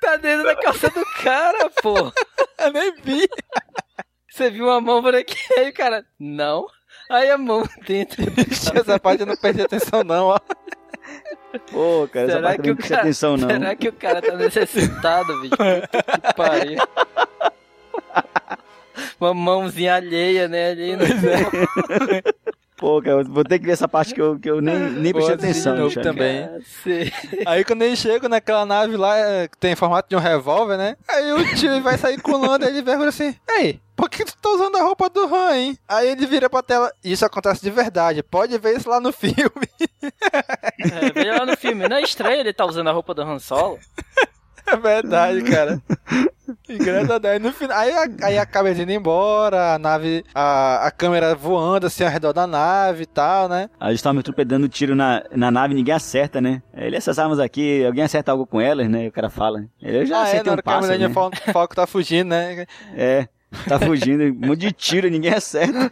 [0.00, 1.94] Tá dentro da calça do cara, pô.
[2.58, 3.28] Eu nem vi.
[4.30, 5.36] Você viu uma mão por aqui?
[5.58, 6.66] Aí o cara, não.
[7.10, 8.22] Aí a mão dentro.
[8.74, 10.38] Essa parte eu não prestei atenção não, ó.
[11.72, 13.48] Pô, cara, essa Será parte que não cara- atenção, não.
[13.48, 15.56] Será que o cara tá necessitado, bicho?
[16.22, 16.78] Que pariu.
[19.20, 20.70] Uma mãozinha alheia, né?
[20.70, 21.04] Ali no...
[22.78, 25.12] Pô, cara, eu vou ter que ver essa parte que eu, que eu nem, nem
[25.12, 25.88] prestei atenção.
[25.88, 26.00] bicho.
[26.00, 26.48] também.
[26.48, 27.42] Cacete.
[27.44, 30.96] Aí quando eles chegam naquela nave lá, é, que tem formato de um revólver, né?
[31.08, 34.24] Aí o tio vai sair com o Lando e ele pergunta assim, Ei, por que
[34.24, 35.78] tu tá usando a roupa do Han, hein?
[35.88, 39.34] Aí ele vira pra tela, isso acontece de verdade, pode ver isso lá no filme.
[40.00, 41.88] É, veja lá no filme.
[41.88, 43.80] Não é estranho ele tá usando a roupa do Han Solo?
[44.72, 45.80] É verdade, cara.
[46.68, 47.26] Engraçado.
[47.26, 47.76] Aí no final.
[47.78, 50.24] Aí, a- aí acaba indo embora, a nave.
[50.34, 53.68] A, a câmera voando assim ao redor da nave e tal, né?
[53.78, 56.62] A Stormtrooper dando tiro na, na nave, ninguém acerta, né?
[56.74, 59.04] Ele, essas armas aqui, alguém acerta algo com elas, né?
[59.04, 59.64] E o cara fala.
[59.80, 61.08] Eu já ah, é, acertei na um hora que a pássaro, né?
[61.10, 62.66] Fal- Falcon tá fugindo, né?
[62.94, 63.28] É,
[63.66, 65.90] tá fugindo, um monte de tiro, ninguém acerta.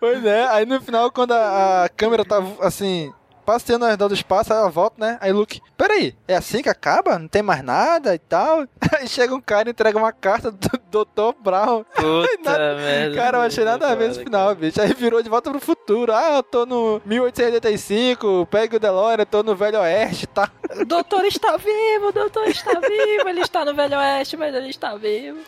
[0.00, 3.12] Pois é, aí no final, quando a, a câmera tá assim.
[3.46, 5.18] Passeando ao redor do espaço, aí ela volta, né?
[5.20, 7.16] Aí Luke, peraí, é assim que acaba?
[7.18, 8.66] Não tem mais nada e tal?
[8.98, 10.68] Aí chega um cara e entrega uma carta do
[11.04, 11.34] Dr.
[11.40, 11.84] Brown.
[11.94, 13.14] Puta Nada- merda.
[13.16, 14.80] Cara, eu achei nada a ver esse final, bicho.
[14.80, 16.12] Aí virou de volta pro futuro.
[16.12, 20.48] Ah, eu tô no 1885, pegue o DeLorean, eu tô no Velho Oeste e tal.
[20.80, 23.28] O doutor está vivo, o doutor está vivo.
[23.28, 25.38] Ele está no Velho Oeste, mas ele está vivo.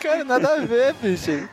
[0.00, 1.48] Cara, nada a ver, bicho.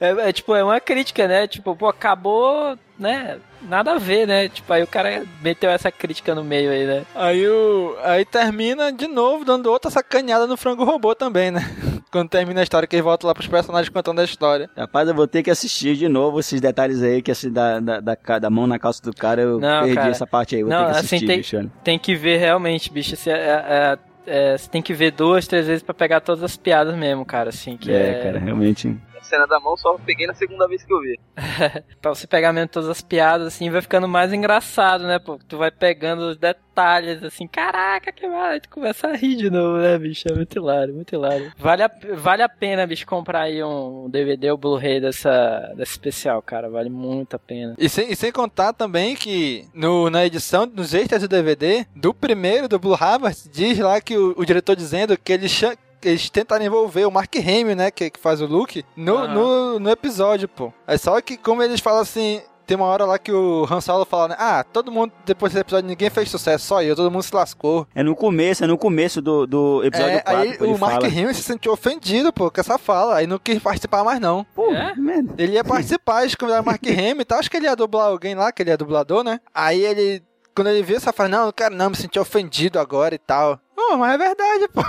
[0.00, 1.46] É, é, tipo, é uma crítica, né?
[1.46, 3.38] Tipo, pô, acabou, né?
[3.62, 4.48] Nada a ver, né?
[4.48, 7.04] Tipo, aí o cara meteu essa crítica no meio aí, né?
[7.14, 7.96] Aí o.
[8.02, 11.60] Aí termina de novo dando outra sacaneada no frango robô também, né?
[12.10, 14.68] Quando termina a história, que ele volta lá pros personagens contando a história.
[14.76, 18.00] Rapaz, eu vou ter que assistir de novo esses detalhes aí, que assim, da, da,
[18.00, 20.10] da, da mão na calça do cara, eu Não, perdi cara.
[20.10, 21.70] essa parte aí, vou Não, ter que assim, assistir, tem- bicho.
[21.84, 23.14] Tem que ver realmente, bicho.
[23.14, 26.56] Você, é, é, é, você tem que ver duas, três vezes pra pegar todas as
[26.56, 27.50] piadas mesmo, cara.
[27.50, 28.96] Assim, que É, é, cara, realmente.
[29.30, 31.18] Cena da mão só peguei na segunda vez que eu vi.
[32.02, 35.38] Pra você pegar mesmo todas as piadas, assim, vai ficando mais engraçado, né, pô?
[35.48, 39.78] Tu vai pegando os detalhes, assim, caraca, que vai, tu começa a rir de novo,
[39.78, 40.24] né, bicho?
[40.30, 41.52] É muito hilário, muito hilário.
[41.56, 46.42] Vale a, vale a pena, bicho, comprar aí um DVD ou Blu-ray dessa, dessa especial,
[46.42, 46.68] cara.
[46.68, 47.74] Vale muito a pena.
[47.78, 52.12] E sem, e sem contar também que no, na edição, nos extras do DVD, do
[52.12, 55.89] primeiro, do Blue Harvest, diz lá que o, o diretor dizendo que ele cha- que
[56.08, 59.34] eles tentaram envolver o Mark Hamill, né, que, que faz o Luke, no, Aham.
[59.34, 60.72] no, no episódio, pô.
[60.86, 62.40] É só que como eles falam assim...
[62.66, 64.36] Tem uma hora lá que o Han Solo fala, né?
[64.38, 67.84] Ah, todo mundo, depois desse episódio, ninguém fez sucesso, só eu, todo mundo se lascou.
[67.92, 70.40] É no começo, é no começo do, do episódio É, 4.
[70.40, 71.08] aí pô, ele o Mark fala.
[71.08, 73.16] Hamill se sentiu ofendido, pô, com essa fala.
[73.16, 74.46] Aí não quis participar mais, não.
[74.54, 74.94] Pô, É?
[74.94, 75.34] merda.
[75.36, 77.40] Ele ia participar, eles convidaram o Mark Hamill e tal.
[77.40, 79.40] Acho que ele ia dublar alguém lá, que ele é dublador, né?
[79.52, 80.22] Aí ele,
[80.54, 83.58] quando ele viu essa frase, não, não quero não, me senti ofendido agora e tal.
[83.74, 84.80] Pô, mas é verdade, pô.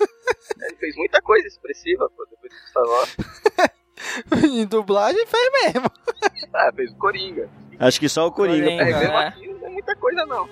[0.62, 3.16] Ele fez muita coisa expressiva, pô, depois do Star Wars.
[4.44, 5.90] em dublagem fez mesmo.
[6.54, 7.48] Ah, fez o Coringa.
[7.78, 8.64] Acho que só o Coringa.
[8.64, 8.82] Coringa.
[8.82, 9.26] É, mesmo É.
[9.28, 10.48] assim, não é muita coisa não.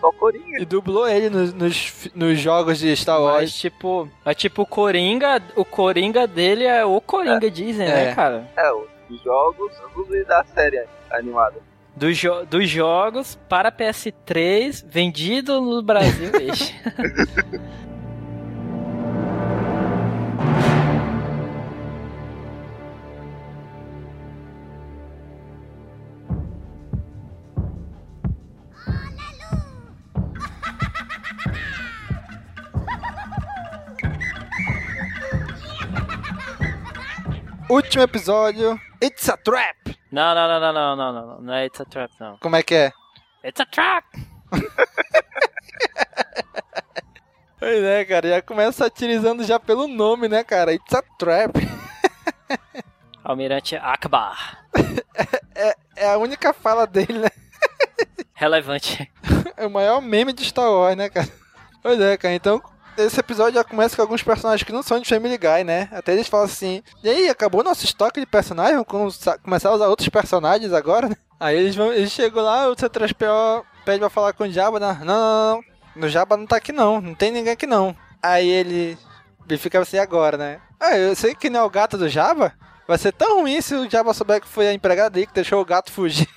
[0.00, 0.60] Só Coringa.
[0.60, 3.54] E dublou ele nos, nos, nos jogos de Star Mas Wars.
[3.54, 8.14] tipo, mas tipo, o Coringa, o Coringa dele é o Coringa, dizem, né, É.
[8.14, 8.46] cara?
[8.56, 9.72] É, os jogos
[10.10, 11.56] e da série animada.
[11.96, 16.30] Dos, jo- dos jogos para PS3, vendido no Brasil,
[37.68, 39.96] último episódio, It's a Trap.
[40.10, 42.38] Não, não, não, não, não, não, não, não é It's a Trap, não.
[42.38, 42.92] Como é que é?
[43.44, 44.04] It's a Trap!
[47.58, 50.72] pois é, cara, já começa satirizando já pelo nome, né, cara?
[50.72, 51.56] It's a Trap.
[53.24, 54.64] Almirante Akbar.
[55.54, 57.28] é, é, é a única fala dele, né?
[58.34, 59.10] Relevante.
[59.56, 61.28] É o maior meme de Star Wars, né, cara?
[61.82, 62.62] Pois é, cara, então
[62.98, 65.88] esse episódio já começa com alguns personagens que não são de Family Guy, né?
[65.92, 68.76] Até eles falam assim: E aí, acabou nosso estoque de personagens?
[68.88, 71.16] Vamos come- começar a usar outros personagens agora, né?
[71.38, 74.98] Aí eles vão, eles chegam lá, o C3PO pede pra falar com o Jabba, né?
[75.04, 75.64] Não, não, não.
[75.96, 77.94] No Jabba não tá aqui não, não tem ninguém aqui não.
[78.22, 78.96] Aí ele,
[79.48, 80.60] ele fica assim agora, né?
[80.80, 82.52] Ah, eu sei que não é o gato do Jabba.
[82.88, 85.60] Vai ser tão ruim se o Jabba souber que foi a empregada dele que deixou
[85.60, 86.26] o gato fugir.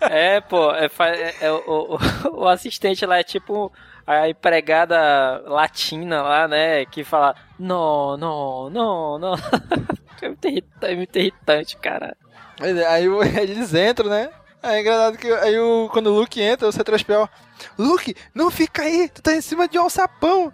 [0.00, 1.62] É, pô, é, é- é o,
[1.94, 1.98] o-
[2.42, 3.72] o assistente lá é tipo
[4.20, 6.84] a empregada latina lá, né?
[6.86, 9.34] Que fala, não, não, não, não.
[10.22, 12.16] É muito irritante, é muito irritante, cara.
[12.88, 13.06] Aí
[13.42, 14.30] eles entram, né?
[14.62, 17.28] Aí é engraçado que aí o, quando o Luke entra, o C3PO.
[17.76, 20.52] Luke, não fica aí, tu tá em cima de um alçapão.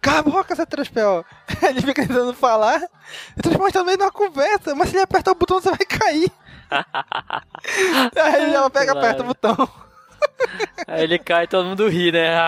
[0.00, 1.24] Cala a boca, C3PO.
[1.62, 2.82] Ele fica tentando falar.
[3.36, 6.30] O C3PO tá no meio conversa, mas se ele apertar o botão, você vai cair.
[8.16, 9.68] aí ele já pega aperta o botão.
[10.86, 12.34] Aí ele cai e todo mundo ri, né?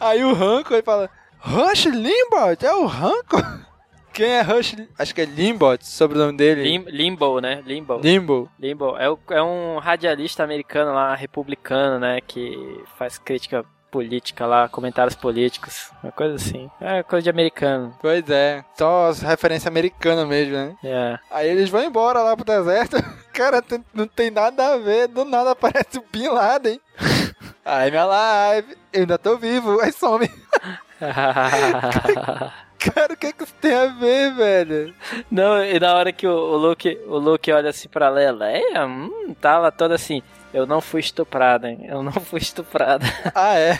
[0.00, 3.36] Aí o Ranco ele fala: Rush Limbot, é o Ranco?
[4.12, 4.76] Quem é Rush?
[4.96, 6.62] Acho que é Limbot, sobrenome dele.
[6.62, 7.60] Lim- Limbo, né?
[7.66, 7.98] Limbo.
[7.98, 8.48] Limbo.
[8.60, 12.20] Limbo é, o- é um radialista americano lá, republicano, né?
[12.20, 13.64] Que faz crítica
[13.94, 16.68] política lá, comentários políticos, uma coisa assim.
[16.80, 17.94] É coisa de americano.
[18.00, 20.74] Pois é, só as referência americana mesmo, né?
[20.82, 21.16] É.
[21.30, 22.96] Aí eles vão embora lá pro deserto.
[23.32, 23.62] Cara,
[23.94, 25.06] não tem nada a ver.
[25.06, 26.80] Do nada aparece o Bin Laden.
[27.64, 29.80] Aí minha live, eu ainda tô vivo.
[29.80, 30.28] Aí some.
[32.84, 34.94] Cara, o que que isso tem a ver, velho?
[35.30, 39.34] Não, e na hora que o, o Luke, o Luke olha assim pra Leia, hum,
[39.40, 40.20] tá lá toda assim,
[40.54, 41.84] eu não fui estuprada, hein?
[41.88, 43.04] Eu não fui estuprada.
[43.34, 43.78] Ah, é.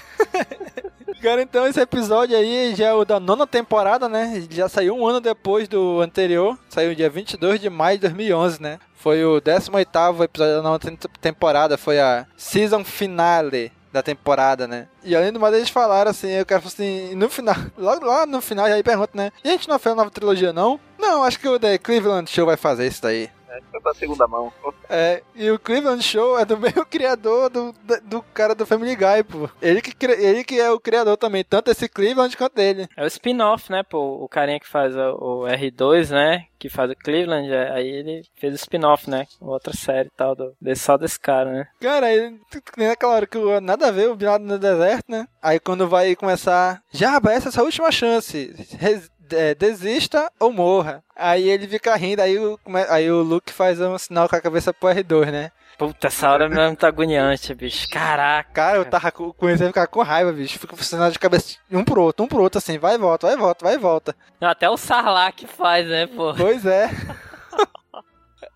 [1.22, 4.42] Cara, então esse episódio aí já é o da nona temporada, né?
[4.50, 6.58] Já saiu um ano depois do anterior.
[6.68, 8.78] Saiu dia 22 de maio de 2011, né?
[8.94, 11.78] Foi o 18º episódio da nona tem- temporada.
[11.78, 14.88] Foi a season finale da temporada, né?
[15.04, 18.40] E além do mais, eles falaram assim, eu quero assim, no final, logo lá no
[18.40, 19.30] final, aí pergunta, né?
[19.44, 20.80] E a gente não fez uma nova trilogia, não?
[20.98, 23.30] Não, acho que o The Cleveland Show vai fazer isso daí.
[23.56, 24.52] É, foi pra segunda mão.
[24.88, 29.22] É, e o Cleveland Show é do mesmo criador do, do, cara do Family Guy,
[29.28, 29.48] pô.
[29.62, 32.88] Ele que, ele que é o criador também, tanto esse Cleveland quanto ele.
[32.96, 34.22] É o spin-off, né, pô?
[34.24, 36.46] O carinha que faz o, o R2, né?
[36.58, 39.26] Que faz o Cleveland, é- aí ele fez o spin-off, né?
[39.40, 41.66] Outra série e tal, do, desse, só desse cara, né?
[41.80, 42.38] Cara, ele,
[42.76, 45.26] nem naquela hora que o- nada a ver, o Bin Laden no deserto, né?
[45.42, 48.54] Aí quando vai começar, Jabba, essa é a sua última chance.
[48.78, 51.02] Res- é, desista ou morra.
[51.16, 52.58] Aí ele fica rindo, aí o,
[52.88, 55.50] aí o Luke faz um sinal com a cabeça pro R2, né?
[55.76, 57.88] Puta, essa hora mesmo tá agoniante, bicho.
[57.90, 58.48] Caraca.
[58.52, 60.56] Cara, eu tava com- comecei a ficar com raiva, bicho.
[60.58, 63.34] Fica funcionando de cabeça um pro outro, um pro outro, assim, vai e volta, vai
[63.34, 64.14] e volta, vai e volta.
[64.40, 66.32] Até o Sarlacc faz, né, pô?
[66.34, 66.88] Pois é.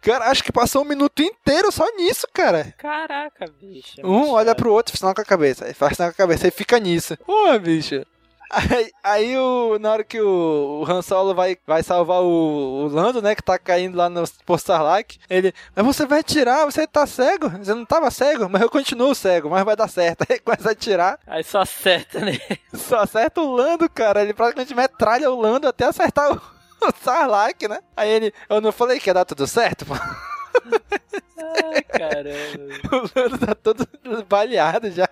[0.00, 2.72] Cara, acho que passou um minuto inteiro só nisso, cara.
[2.78, 4.00] Caraca, bicho.
[4.00, 5.64] é Um muito olha pro outro, faz sinal com a cabeça.
[5.64, 7.16] Aí faz sinal com a cabeça e fica nisso.
[7.26, 8.04] Pô, bicho.
[8.50, 12.88] Aí, aí o, na hora que o, o Han Solo vai, vai salvar o, o
[12.88, 13.34] Lando, né?
[13.34, 15.18] Que tá caindo lá no Posto Sarlacc.
[15.28, 17.50] Ele, mas você vai atirar, você tá cego?
[17.50, 18.48] Você não tava cego?
[18.48, 20.24] Mas eu continuo cego, mas vai dar certo.
[20.30, 22.38] Aí começa a atirar, Aí só acerta, né?
[22.74, 24.22] só acerta o Lando, cara.
[24.22, 26.36] Ele praticamente metralha o Lando até acertar o,
[26.88, 27.80] o Sarlacc, né?
[27.94, 29.94] Aí ele, eu não falei que ia dar tudo certo, pô.
[29.94, 32.96] Ai, caramba.
[32.96, 33.86] O Lando tá todo
[34.26, 35.08] baleado já.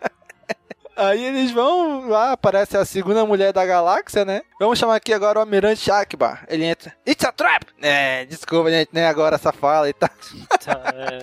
[0.96, 4.40] Aí eles vão lá, aparece a segunda mulher da galáxia, né?
[4.58, 6.44] Vamos chamar aqui agora o Almirante Akbar.
[6.48, 6.94] Ele entra.
[7.06, 7.66] It's a trap!
[7.82, 9.06] É, desculpa, gente, né?
[9.06, 10.08] Agora essa fala e tal.
[10.64, 11.18] Tá, é.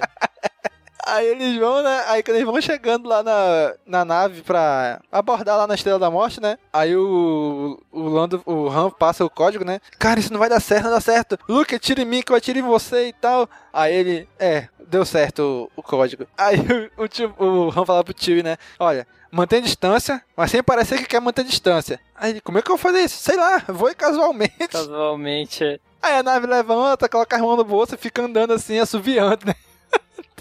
[1.06, 2.04] Aí eles vão, né?
[2.08, 6.10] Aí quando eles vão chegando lá na, na nave pra abordar lá na Estrela da
[6.10, 6.58] Morte, né?
[6.72, 9.82] Aí o, o Lando, o Han passa o código, né?
[10.00, 11.38] Cara, isso não vai dar certo, não dá certo.
[11.50, 13.50] Luke, atira em mim que eu atiro em você e tal.
[13.74, 16.26] Aí ele, é, deu certo o, o código.
[16.38, 16.58] Aí
[16.98, 18.56] o, o, tio, o Han fala pro tio, né?
[18.80, 22.00] Olha, mantém distância, mas sem parecer que quer manter distância.
[22.16, 23.18] Aí como é que eu vou fazer isso?
[23.18, 24.68] Sei lá, vou casualmente.
[24.70, 25.64] Casualmente.
[25.64, 25.80] é.
[26.02, 29.56] Aí a nave levanta, coloca as mãos no bolso e fica andando assim, assoviando, né?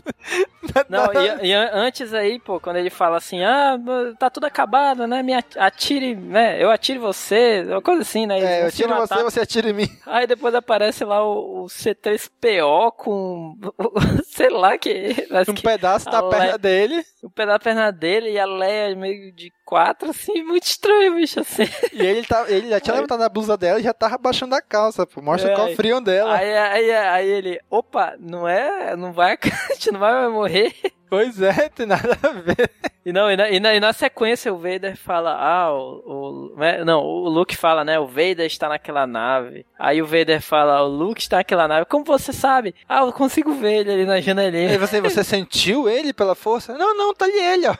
[0.88, 1.06] Não,
[1.42, 3.76] e, e an- antes aí, pô, quando ele fala assim, ah,
[4.18, 5.22] tá tudo acabado, né?
[5.22, 6.62] Me at- atire, né?
[6.62, 8.38] Eu atire você, uma coisa assim, né?
[8.38, 9.16] Eles É, eu matar.
[9.18, 9.88] você, você atira em mim.
[10.06, 13.56] Aí depois aparece lá o, o C3PO com.
[14.26, 15.26] sei lá que.
[15.48, 17.04] Um que pedaço da a perna Le- dele.
[17.22, 21.40] o pedaço da perna dele e a Leia meio de quatro, assim, muito estranho, bicho,
[21.40, 21.64] assim.
[21.92, 24.54] E ele, tá, ele já tinha Aí- levantado a blusa dela e já tava baixando
[24.54, 25.20] a calça, pô.
[25.20, 26.34] Mostra É, o cofrinho dela.
[26.36, 30.74] Aí, aí, aí ele, opa, não é, não vai, a gente não vai morrer.
[31.12, 32.70] Pois é, tem nada a ver.
[33.04, 36.54] E não, e na, e na, e na sequência o Vader fala, ah, o, o-
[36.58, 39.66] né, não, o Luke fala, né, o Vader está naquela nave.
[39.78, 41.84] Aí o Vader fala, o Luke está naquela nave.
[41.84, 42.74] Como você sabe?
[42.88, 44.78] Ah, eu consigo ver ele ali na janelinha.
[44.78, 46.78] você, você sentiu ele pela força?
[46.78, 47.76] Não, não, tá ali ele, ó.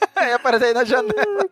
[0.14, 1.48] Aí aparece aí na janela.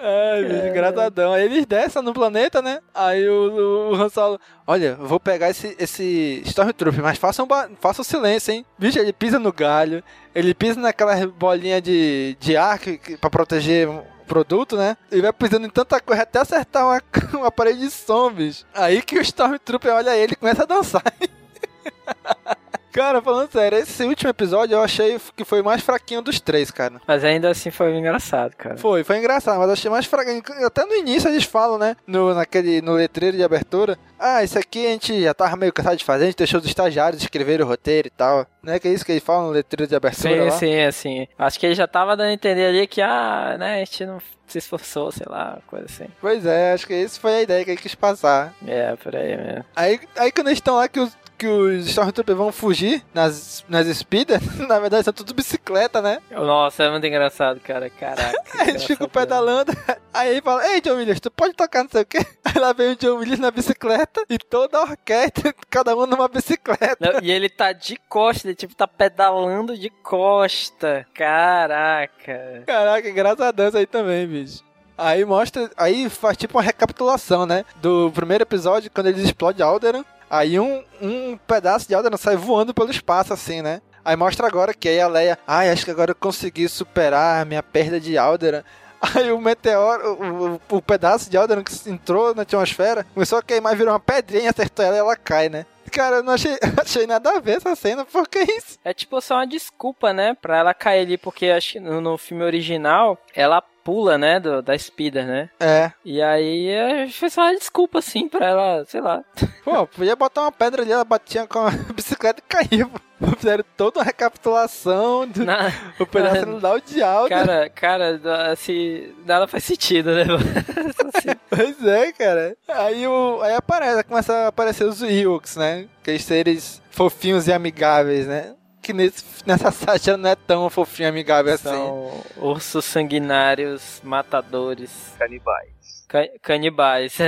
[0.00, 1.32] Ai, bicho, engraçadão.
[1.32, 2.80] Aí eles descem no planeta, né?
[2.94, 7.48] Aí o, o Han Solo, olha, vou pegar esse, esse Stormtrooper, mas faça um,
[7.80, 8.66] faça silêncio, hein?
[8.78, 10.02] Bicho, ele pisa no galho,
[10.34, 14.96] ele pisa naquela bolinha de, de ar que, que, pra proteger o produto, né?
[15.10, 17.02] Ele vai pisando em tanta coisa até acertar uma,
[17.38, 18.64] uma parede de som, bicho.
[18.74, 21.02] Aí que o Stormtrooper olha ele e começa a dançar.
[22.92, 26.70] Cara, falando sério, esse último episódio eu achei que foi o mais fraquinho dos três,
[26.70, 27.00] cara.
[27.06, 28.76] Mas ainda assim foi engraçado, cara.
[28.76, 30.42] Foi, foi engraçado, mas eu achei mais fraquinho.
[30.64, 31.96] Até no início eles falam, né?
[32.06, 33.96] No, naquele, no letreiro de abertura.
[34.18, 36.66] Ah, isso aqui a gente já tava meio cansado de fazer, a gente deixou os
[36.66, 38.46] estagiários escreverem o roteiro e tal.
[38.62, 40.50] Não é que é isso que eles falam no letreiro de abertura Sim, lá?
[40.50, 41.28] sim, assim.
[41.38, 44.18] Acho que ele já tava dando a entender ali que, ah, né, a gente não
[44.46, 46.06] se esforçou, sei lá, coisa assim.
[46.20, 48.54] Pois é, acho que essa foi a ideia que ele quis passar.
[48.66, 49.64] É, por aí mesmo.
[49.74, 53.88] Aí, aí quando eles estão lá que os, que os Stormtroopers vão fugir nas, nas
[53.88, 56.20] speeders, na verdade são tudo bicicleta, né?
[56.30, 57.90] Nossa, é muito engraçado, cara.
[57.90, 58.32] Caraca.
[58.62, 59.10] Eles ficam engraçado.
[59.10, 59.72] pedalando.
[60.14, 62.24] Aí ele fala, ei John Williams, tu pode tocar não sei o quê?
[62.44, 66.28] Aí lá vem o John Williams na bicicleta e toda a orquestra, cada um numa
[66.28, 66.96] bicicleta.
[67.00, 71.06] Não, e ele tá de costa, ele tipo tá pedalando de costa.
[71.14, 72.62] Caraca.
[72.66, 74.62] Caraca, engraçadão isso aí também, bicho.
[74.96, 77.64] Aí mostra, aí faz tipo uma recapitulação, né?
[77.80, 80.04] Do primeiro episódio, quando eles explodem Alderan.
[80.32, 83.82] Aí um, um pedaço de Alderan sai voando pelo espaço, assim, né?
[84.02, 87.44] Aí mostra agora que aí a Leia, ai, acho que agora eu consegui superar a
[87.44, 88.64] minha perda de Alderan.
[89.14, 93.42] Aí o meteoro, o, o, o pedaço de Alderan que entrou na atmosfera, começou a
[93.42, 95.66] queimar, virou uma pedrinha, acertou ela e ela cai, né?
[95.90, 98.78] Cara, eu não achei, achei nada a ver essa cena, por que isso?
[98.84, 100.34] É tipo só uma desculpa, né?
[100.40, 104.38] Pra ela cair ali, porque acho que no, no filme original ela pula, né?
[104.40, 105.50] Do, da Speeder, né?
[105.60, 105.92] É.
[106.04, 109.22] E aí é, foi só uma desculpa, assim, pra ela, sei lá.
[109.64, 112.86] Pô, podia botar uma pedra ali, ela batia com a bicicleta e caía.
[112.86, 112.98] pô.
[113.38, 117.28] Fizeram toda uma recapitulação do Na- o pedaço não dá o de alta.
[117.28, 118.20] cara, cara,
[118.50, 120.24] assim, nada faz sentido, né?
[121.14, 122.56] Assim, Pois é, cara.
[122.66, 125.86] Aí, o, aí aparece, começa a aparecer os Ewoks, né?
[126.00, 128.54] Aqueles seres fofinhos e amigáveis, né?
[128.82, 131.64] Que nesse, nessa sátira não é tão fofinho amigável assim.
[131.64, 134.90] são ursos sanguinários matadores.
[135.18, 135.70] Canibais.
[136.08, 137.16] Ca- Canibais.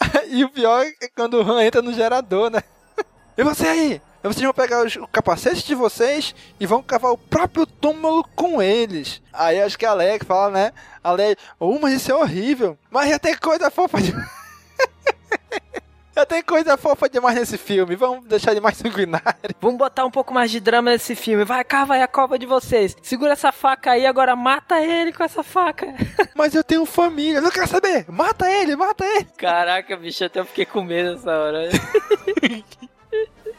[0.28, 2.62] E o pior é quando o Han entra no gerador, né?
[3.36, 4.02] E você aí?
[4.22, 8.60] Vocês vão pegar os, o capacete de vocês e vão cavar o próprio túmulo com
[8.60, 9.22] eles.
[9.32, 10.72] Aí acho que a Leia que fala, né?
[11.02, 12.78] A Leia, oh, mas isso é horrível.
[12.90, 14.12] Mas já tem coisa fofa de...
[16.20, 17.96] já tem coisa fofa demais nesse filme.
[17.96, 19.54] Vamos deixar ele mais sanguinário.
[19.60, 21.44] Vamos botar um pouco mais de drama nesse filme.
[21.44, 22.96] Vai, cava aí a cova de vocês.
[23.02, 25.86] Segura essa faca aí, agora mata ele com essa faca.
[26.34, 28.04] Mas eu tenho família, não quero saber.
[28.08, 29.26] Mata ele, mata ele.
[29.36, 31.68] Caraca, bicho, até eu fiquei com medo nessa hora.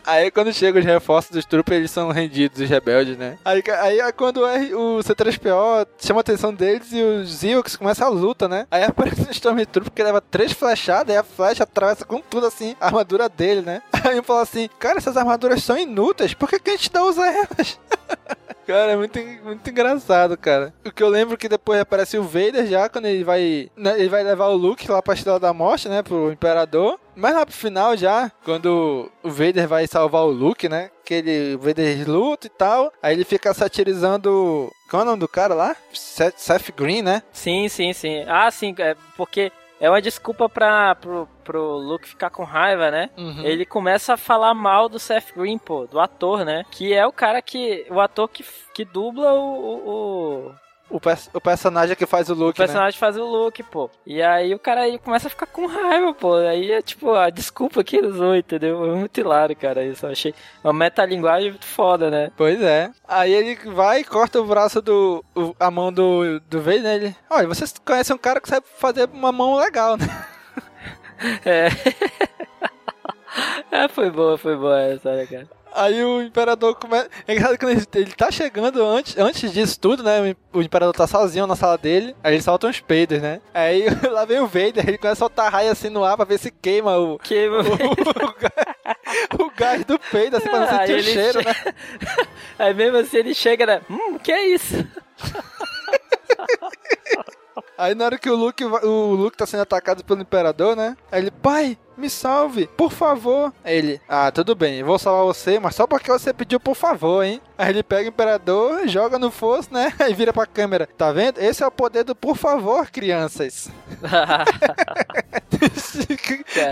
[0.05, 3.37] Aí quando chegam os reforços dos troopers, eles são rendidos, os rebeldes, né?
[3.45, 7.75] Aí, aí é quando o, R- o C3PO chama a atenção deles e os Ewoks
[7.75, 8.65] começam a luta, né?
[8.71, 12.75] Aí aparece um Stormtrooper que leva três flechadas e a flecha atravessa com tudo assim
[12.79, 13.81] a armadura dele, né?
[14.03, 17.07] Aí eu falo assim, cara, essas armaduras são inúteis, por que, que a gente não
[17.09, 17.79] usa elas?
[18.67, 20.73] Cara, é muito, muito engraçado, cara.
[20.85, 23.69] O que eu lembro que depois aparece o Vader já, quando ele vai.
[23.75, 26.01] né, Ele vai levar o Luke lá pra Estrela da Morte, né?
[26.03, 26.99] Pro Imperador.
[27.15, 30.89] Mas lá pro final já, quando o Vader vai salvar o Luke, né?
[31.03, 32.91] Que ele, o Vader luta e tal.
[33.01, 34.71] Aí ele fica satirizando.
[34.89, 35.75] Qual é o nome do cara lá?
[35.93, 37.23] Seth, Seth Green, né?
[37.31, 38.23] sim, sim, sim.
[38.27, 39.51] Ah, sim, é porque
[39.81, 43.09] é uma desculpa pra, pro, pro Luke ficar com raiva, né?
[43.17, 43.43] Uhum.
[43.43, 46.63] Ele começa a falar mal do Seth Green, pô, do ator, né?
[46.69, 47.87] Que é o cara que.
[47.89, 49.39] O ator que, que dubla o.
[49.39, 50.51] o, O,
[50.99, 52.65] pers- o personagem que faz o o Luke, né?
[52.65, 53.89] personagem faz o Luke, pô.
[54.05, 56.35] E aí o cara aí começa a ficar com raiva, pô.
[56.35, 58.83] Aí é tipo a desculpa que ele usou, entendeu?
[58.85, 59.83] É muito hilário, cara.
[59.83, 60.33] Isso eu achei
[60.63, 62.31] uma metalinguagem muito foda, né?
[62.35, 62.89] Pois é.
[63.07, 65.23] Aí ele vai e corta o braço do.
[65.35, 66.95] o- a mão do, do Vader, né?
[66.95, 67.15] Ele.
[67.29, 70.05] Olha, vocês conhecem um cara que sabe fazer uma mão legal, né?
[71.45, 71.67] É.
[73.83, 75.47] é, foi boa, foi boa essa, né, cara?
[75.73, 77.09] Aí o imperador começa.
[77.27, 80.19] É engraçado que ele, ele tá chegando antes, antes disso tudo, né?
[80.21, 82.13] o im- O imperador tá sozinho na sala dele.
[82.23, 83.39] Aí ele solta uns peidos, né?
[83.53, 86.39] Aí lá vem o Vader, ele começa a soltar raio assim no ar pra ver
[86.39, 87.17] se queima o.
[87.19, 87.47] Que...
[87.47, 91.55] O, o gás, o gás do peido, assim, pra não sentir o cheiro, che- né?
[92.59, 93.81] Aí mesmo assim ele chega, né?
[93.89, 94.75] Hum, que é isso?
[97.77, 100.95] Aí na hora que o Luke, o Luke tá sendo atacado pelo Imperador, né?
[101.11, 103.53] Aí ele, pai, me salve, por favor.
[103.63, 106.75] Aí ele, ah, tudo bem, eu vou salvar você, mas só porque você pediu por
[106.75, 107.41] favor, hein?
[107.57, 109.93] Aí ele pega o Imperador, joga no fosso, né?
[109.99, 111.39] Aí vira pra câmera, tá vendo?
[111.39, 113.69] Esse é o poder do por favor, crianças.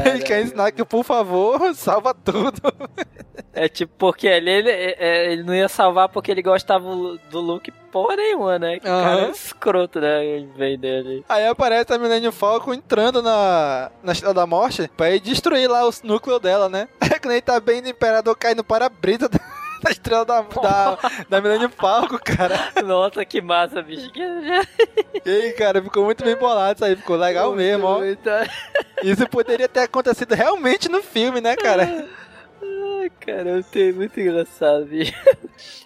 [0.05, 2.61] ele quer ensinar que o por favor salva tudo.
[3.53, 6.85] É tipo, porque ali ele, é, ele não ia salvar porque ele gostava
[7.29, 8.75] do Luke porra nenhuma, né?
[8.75, 9.31] Que cara Aham.
[9.31, 10.25] escroto, né?
[10.25, 11.25] Ele veio dele.
[11.27, 15.87] Aí aparece a Millennium Falcon entrando na, na Estrela da Morte pra ir destruir lá
[15.87, 16.87] o núcleo dela, né?
[17.01, 19.39] Aí quando ele tá bem no Imperador cai no para-brisa da,
[19.83, 20.97] da Estrela da, da,
[21.29, 22.55] da Millennium Falcon, cara.
[22.85, 24.11] Nossa, que massa, bicho.
[24.11, 24.21] Que...
[25.25, 27.99] E aí, cara, ficou muito bem bolado isso aí, ficou legal mesmo, ó.
[27.99, 28.29] Muito-
[29.03, 32.07] Isso poderia ter acontecido realmente no filme, né, cara?
[33.01, 35.13] Ai, cara, eu tenho muito engraçado, bicho.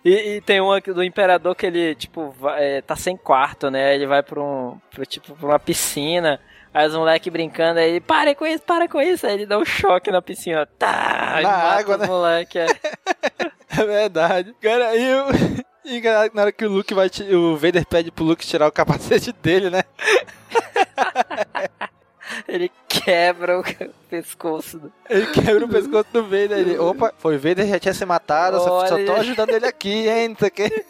[0.06, 3.70] E, e tem um aqui do Imperador que ele, tipo, vai- é, tá sem quarto,
[3.72, 3.96] né?
[3.96, 4.78] Ele vai pra um.
[4.94, 6.40] Pra, tipo, pra uma piscina.
[6.74, 9.28] Aí os moleques brincando, aí para com isso, para com isso.
[9.28, 10.66] Aí ele dá um choque na piscina.
[10.80, 11.36] Tá!
[11.40, 12.08] e Na água, né?
[12.08, 12.66] moleque, é.
[13.76, 14.56] É verdade.
[14.62, 15.64] Cara, aí o.
[15.86, 16.00] E
[16.34, 17.10] na hora que o Luke vai.
[17.36, 19.84] O Vader pede pro Luke tirar o capacete dele, né?
[22.48, 23.64] Ele quebra o
[24.10, 24.80] pescoço.
[24.80, 26.54] do- Ele quebra o pescoço do Vader.
[26.58, 29.16] Ele, opa, foi o Vader já tinha se matado, só, só tô Olha.
[29.18, 30.86] ajudando ele aqui, hein, não sei o quê.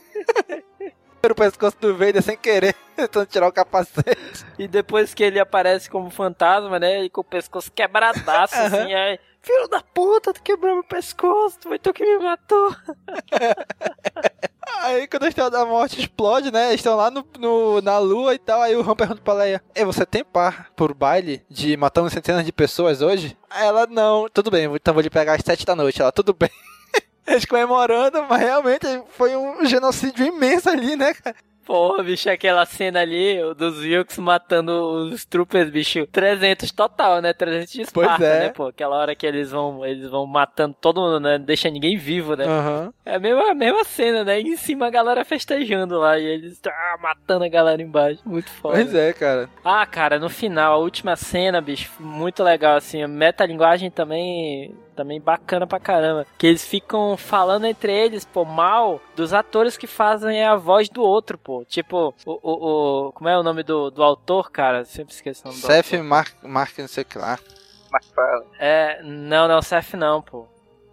[1.31, 4.45] O pescoço do Vader sem querer, tentando tirar o capacete.
[4.59, 7.05] E depois que ele aparece como fantasma, né?
[7.05, 9.17] E com o pescoço quebradaço, assim, aí.
[9.41, 12.75] Filho da puta, tu quebrou meu pescoço, foi tu que me matou.
[14.81, 16.67] Aí quando a Estrela da Morte explode, né?
[16.69, 18.61] Eles estão lá no, no- na lua e tal.
[18.61, 22.45] Aí o Han pergunta pra Leia: Ei, você tem par por baile de matando centenas
[22.45, 23.37] de pessoas hoje?
[23.53, 26.01] Ela: Não, tudo bem, então vou lhe pegar às sete da noite.
[26.01, 26.49] Ela: Tudo bem.
[27.25, 31.35] Eles comemorando, mas realmente foi um genocídio imenso ali, né, cara?
[31.65, 34.71] Porra, bicho, aquela cena ali dos Wilkes matando
[35.11, 36.05] os troopers, bicho.
[36.07, 37.31] 300 total, né?
[37.33, 38.39] 300 de Pois Esparta, é.
[38.39, 38.67] né, pô?
[38.67, 41.37] Aquela hora que eles vão, eles vão matando todo mundo, né?
[41.37, 42.45] Não deixa ninguém vivo, né?
[42.45, 42.93] Aham.
[43.05, 44.41] É a mesma, a mesma cena, né?
[44.41, 48.21] E em cima a galera festejando lá e eles ah, matando a galera embaixo.
[48.25, 48.75] Muito foda.
[48.75, 49.49] Pois é, cara.
[49.63, 55.19] Ah, cara, no final, a última cena, bicho, muito legal, assim, a metalinguagem também, também
[55.19, 56.25] bacana pra caramba.
[56.37, 61.01] Que eles ficam falando entre eles, pô, mal dos atores que fazem a voz do
[61.01, 61.65] outro, pô.
[61.65, 64.85] Tipo, o, o, o- como é o nome do, do autor, cara?
[64.85, 65.93] Sempre esqueço o nome do Seth.
[66.01, 67.37] Mark, Mark, não sei o que lá.
[68.59, 70.47] É, não, não é o Seth não, pô.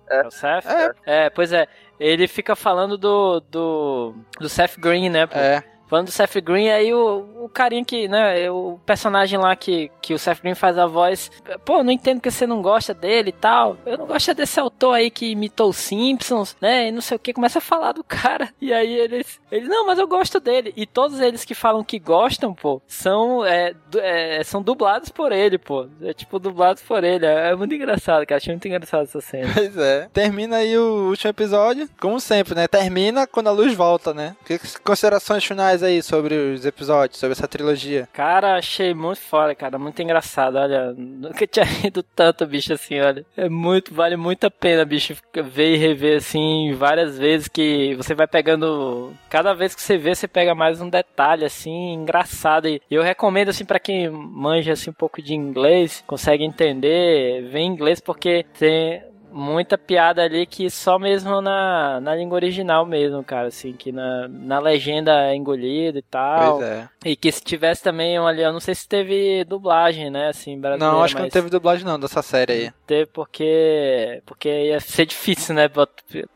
[0.09, 0.21] É.
[0.23, 0.67] É o Seth?
[0.67, 0.95] É.
[1.27, 1.67] É, pois é.
[1.99, 5.39] Ele fica falando do, do, do Seth Green, né, pô?
[5.39, 5.63] É.
[5.91, 10.15] Falando do Seth Green, aí o, o carinha que, né, o personagem lá que, que
[10.15, 11.33] o Seth Green faz a voz,
[11.65, 13.77] pô, não entendo que você não gosta dele e tal.
[13.85, 17.19] Eu não gosto desse autor aí que imitou os Simpsons, né, e não sei o
[17.19, 18.49] que, começa a falar do cara.
[18.61, 20.73] E aí eles, eles, não, mas eu gosto dele.
[20.77, 25.59] E todos eles que falam que gostam, pô, são, é, é, são dublados por ele,
[25.59, 25.89] pô.
[26.03, 27.25] É tipo dublados por ele.
[27.25, 28.37] É, é muito engraçado, cara.
[28.37, 29.51] Achei muito engraçado essa cena.
[29.53, 30.09] Pois é.
[30.13, 32.69] Termina aí o último episódio, como sempre, né?
[32.69, 34.37] Termina quando a luz volta, né?
[34.85, 38.09] Considerações finais aí sobre os episódios, sobre essa trilogia?
[38.13, 39.79] Cara, achei muito foda, cara.
[39.79, 40.57] Muito engraçado.
[40.57, 43.25] Olha, nunca tinha rido tanto, bicho, assim, olha.
[43.37, 48.15] É muito, vale muito a pena, bicho, ver e rever, assim, várias vezes que você
[48.15, 49.13] vai pegando.
[49.29, 52.69] Cada vez que você vê, você pega mais um detalhe, assim, engraçado.
[52.69, 57.61] E eu recomendo, assim, pra quem manja, assim, um pouco de inglês, consegue entender, ver
[57.61, 59.03] em inglês, porque tem
[59.33, 64.29] muita piada ali que só mesmo na, na língua original mesmo, cara, assim, que na,
[64.29, 66.59] na legenda é engolida e tal.
[66.59, 66.89] Pois é.
[67.05, 70.59] E que se tivesse também um ali, eu não sei se teve dublagem, né, assim,
[70.61, 70.93] brasileira.
[70.95, 72.73] Não, acho que não teve dublagem não dessa série aí.
[72.87, 75.71] Teve porque, porque ia ser difícil, né,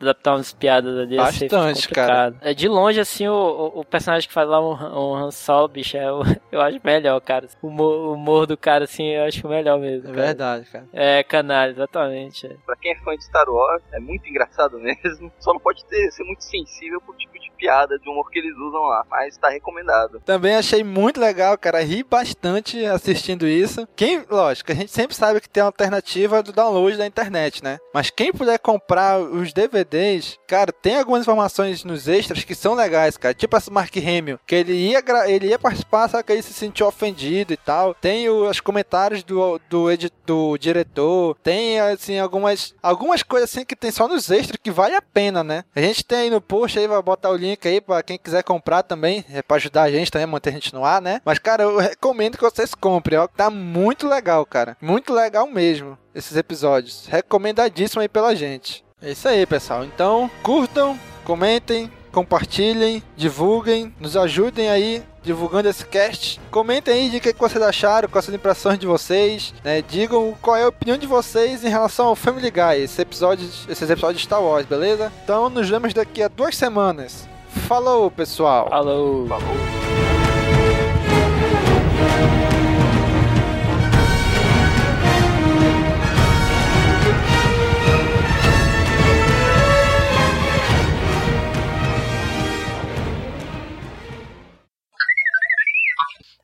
[0.00, 1.16] adaptar umas piadas ali.
[1.16, 2.36] Bastante, complicado.
[2.40, 5.68] É, de longe, assim, o, o, o personagem que faz lá um, um Han Solo,
[5.68, 7.46] bicho, é, o- eu acho melhor, cara.
[7.60, 10.08] O humor, o humor do cara, assim, eu acho melhor mesmo.
[10.10, 10.26] É cara.
[10.26, 10.86] verdade, cara.
[10.92, 12.46] É, canalha, exatamente.
[12.46, 12.50] é.
[12.84, 15.32] Quem é fã de Star Wars, é muito engraçado mesmo.
[15.40, 18.56] Só não pode ter, ser muito sensível pro tipo de piada, de humor que eles
[18.56, 19.04] usam lá.
[19.10, 20.20] Mas tá recomendado.
[20.24, 21.82] Também achei muito legal, cara.
[21.82, 23.86] Ri bastante assistindo isso.
[23.96, 27.78] Quem, lógico, a gente sempre sabe que tem a alternativa do download da internet, né?
[27.92, 33.16] Mas quem puder comprar os DVDs, cara, tem algumas informações nos extras que são legais,
[33.16, 33.34] cara.
[33.34, 36.86] Tipo esse Mark Hamill, que ele ia, ele ia participar, só que ele se sentiu
[36.86, 37.94] ofendido e tal.
[37.94, 39.86] Tem os comentários do, do,
[40.26, 41.36] do diretor.
[41.42, 45.44] Tem, assim, algumas, algumas coisas assim que tem só nos extras que vale a pena,
[45.44, 45.64] né?
[45.74, 48.42] A gente tem aí no post aí, vai botar o link aí pra quem quiser
[48.42, 51.20] comprar também, é pra ajudar a gente também, manter a gente no ar, né?
[51.24, 54.76] Mas, cara, eu recomendo que vocês comprem, ó, tá muito legal, cara.
[54.80, 57.06] Muito legal mesmo, esses episódios.
[57.08, 58.84] Recomendadíssimo aí pela gente.
[59.02, 59.84] É isso aí, pessoal.
[59.84, 66.40] Então, curtam, comentem, compartilhem, divulguem, nos ajudem aí divulgando esse cast.
[66.50, 69.82] Comentem aí de que que vocês acharam, quais as impressões de vocês, né?
[69.82, 73.90] Digam qual é a opinião de vocês em relação ao Family Guy, esse episódio, esses
[73.90, 75.12] episódios de Star Wars, beleza?
[75.24, 77.28] Então nos vemos daqui a duas semanas.
[77.54, 78.68] Falou, pessoal!
[78.68, 79.26] Falou.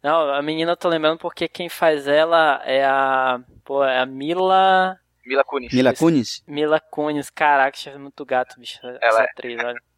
[0.02, 3.40] Não, a menina eu tô lembrando porque quem faz ela é a.
[3.64, 4.98] Pô, é a Mila.
[5.26, 5.72] Mila Kunis.
[5.72, 6.42] Mila Kunis?
[6.46, 7.30] Mila Kunis.
[7.30, 8.78] Caraca, muito gato, bicho.
[8.78, 9.24] Essa Ela é.
[9.24, 9.89] atriz, olha.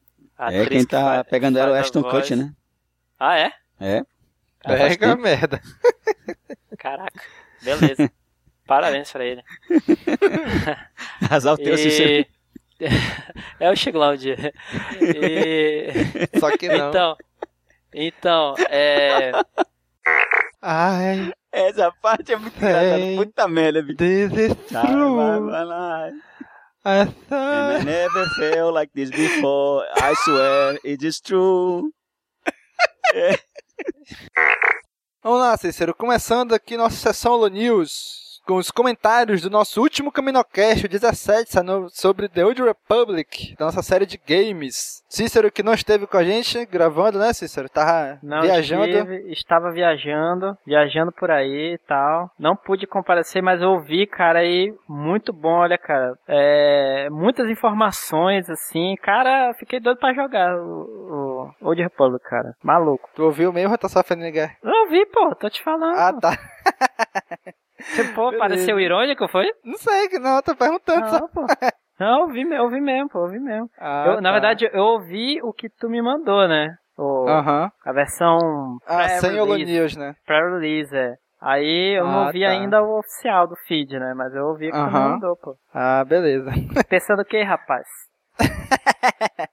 [0.51, 2.03] É, quem que tá faz- pegando ela é o Ashton.
[2.03, 2.53] Kutcher, né?
[3.19, 3.53] Ah, é?
[3.81, 4.03] É.
[4.65, 5.61] Pega merda.
[6.79, 7.23] Caraca.
[7.63, 8.11] Beleza.
[8.67, 9.43] Parabéns pra ele.
[11.31, 11.75] Azar o teu.
[11.75, 12.27] E...
[13.61, 14.53] é, eu chego lá um dia.
[15.01, 16.39] E...
[16.39, 16.89] Só que não.
[16.89, 17.17] Então,
[17.93, 19.33] então, é...
[20.61, 23.05] Ai, Essa parte é muito engraçada.
[23.17, 24.03] Puta merda, bicho.
[24.03, 24.31] is
[24.71, 26.13] Vai, vai, vai
[26.85, 27.81] I And thought...
[27.81, 29.85] I never felt like this before.
[29.95, 31.93] I swear it is true.
[35.23, 35.95] Vamos lá, Cícero.
[35.95, 38.22] Começando aqui nossa sessão Holo News.
[38.47, 43.67] Com os comentários do nosso último Caminocast, o 17, sano- sobre The Old Republic, da
[43.67, 45.01] nossa série de games.
[45.09, 47.69] Cícero, que não esteve com a gente gravando, né, Cícero?
[47.69, 48.85] Tava Não viajando.
[48.87, 52.31] estive, estava viajando, viajando por aí e tal.
[52.39, 56.15] Não pude comparecer, mas ouvi, cara, e muito bom, olha, cara.
[56.27, 58.97] É, muitas informações, assim.
[59.03, 62.55] Cara, fiquei doido pra jogar o, o Old Republic, cara.
[62.63, 63.09] Maluco.
[63.15, 64.51] Tu ouviu mesmo ou tá só fazendo ninguém?
[64.65, 65.97] Eu ouvi, pô, tô te falando.
[65.97, 66.33] Ah, tá.
[68.15, 68.39] Pô, beleza.
[68.39, 69.51] pareceu irônico, foi?
[69.65, 71.19] Não sei, não, tô perguntando só.
[71.21, 71.47] Não, pô.
[72.01, 73.69] Não, ouvi, ouvi mesmo, pô, ouvi mesmo.
[73.79, 74.33] Ah, Eu, na tá.
[74.33, 76.75] verdade, eu ouvi o que tu me mandou, né?
[76.99, 77.71] O, Aham.
[77.85, 79.73] A versão Ah, sem Holo pré-release.
[79.73, 80.15] News, né?
[80.27, 81.15] Pré-release, é.
[81.41, 82.49] Aí eu não Ah, ouvi tá.
[82.51, 84.15] ainda o oficial do feed, né?
[84.15, 85.55] Mas eu ouvi o que tu me mandou, pô.
[85.75, 86.51] Ah, beleza.
[86.89, 87.87] Pensando o que, rapaz?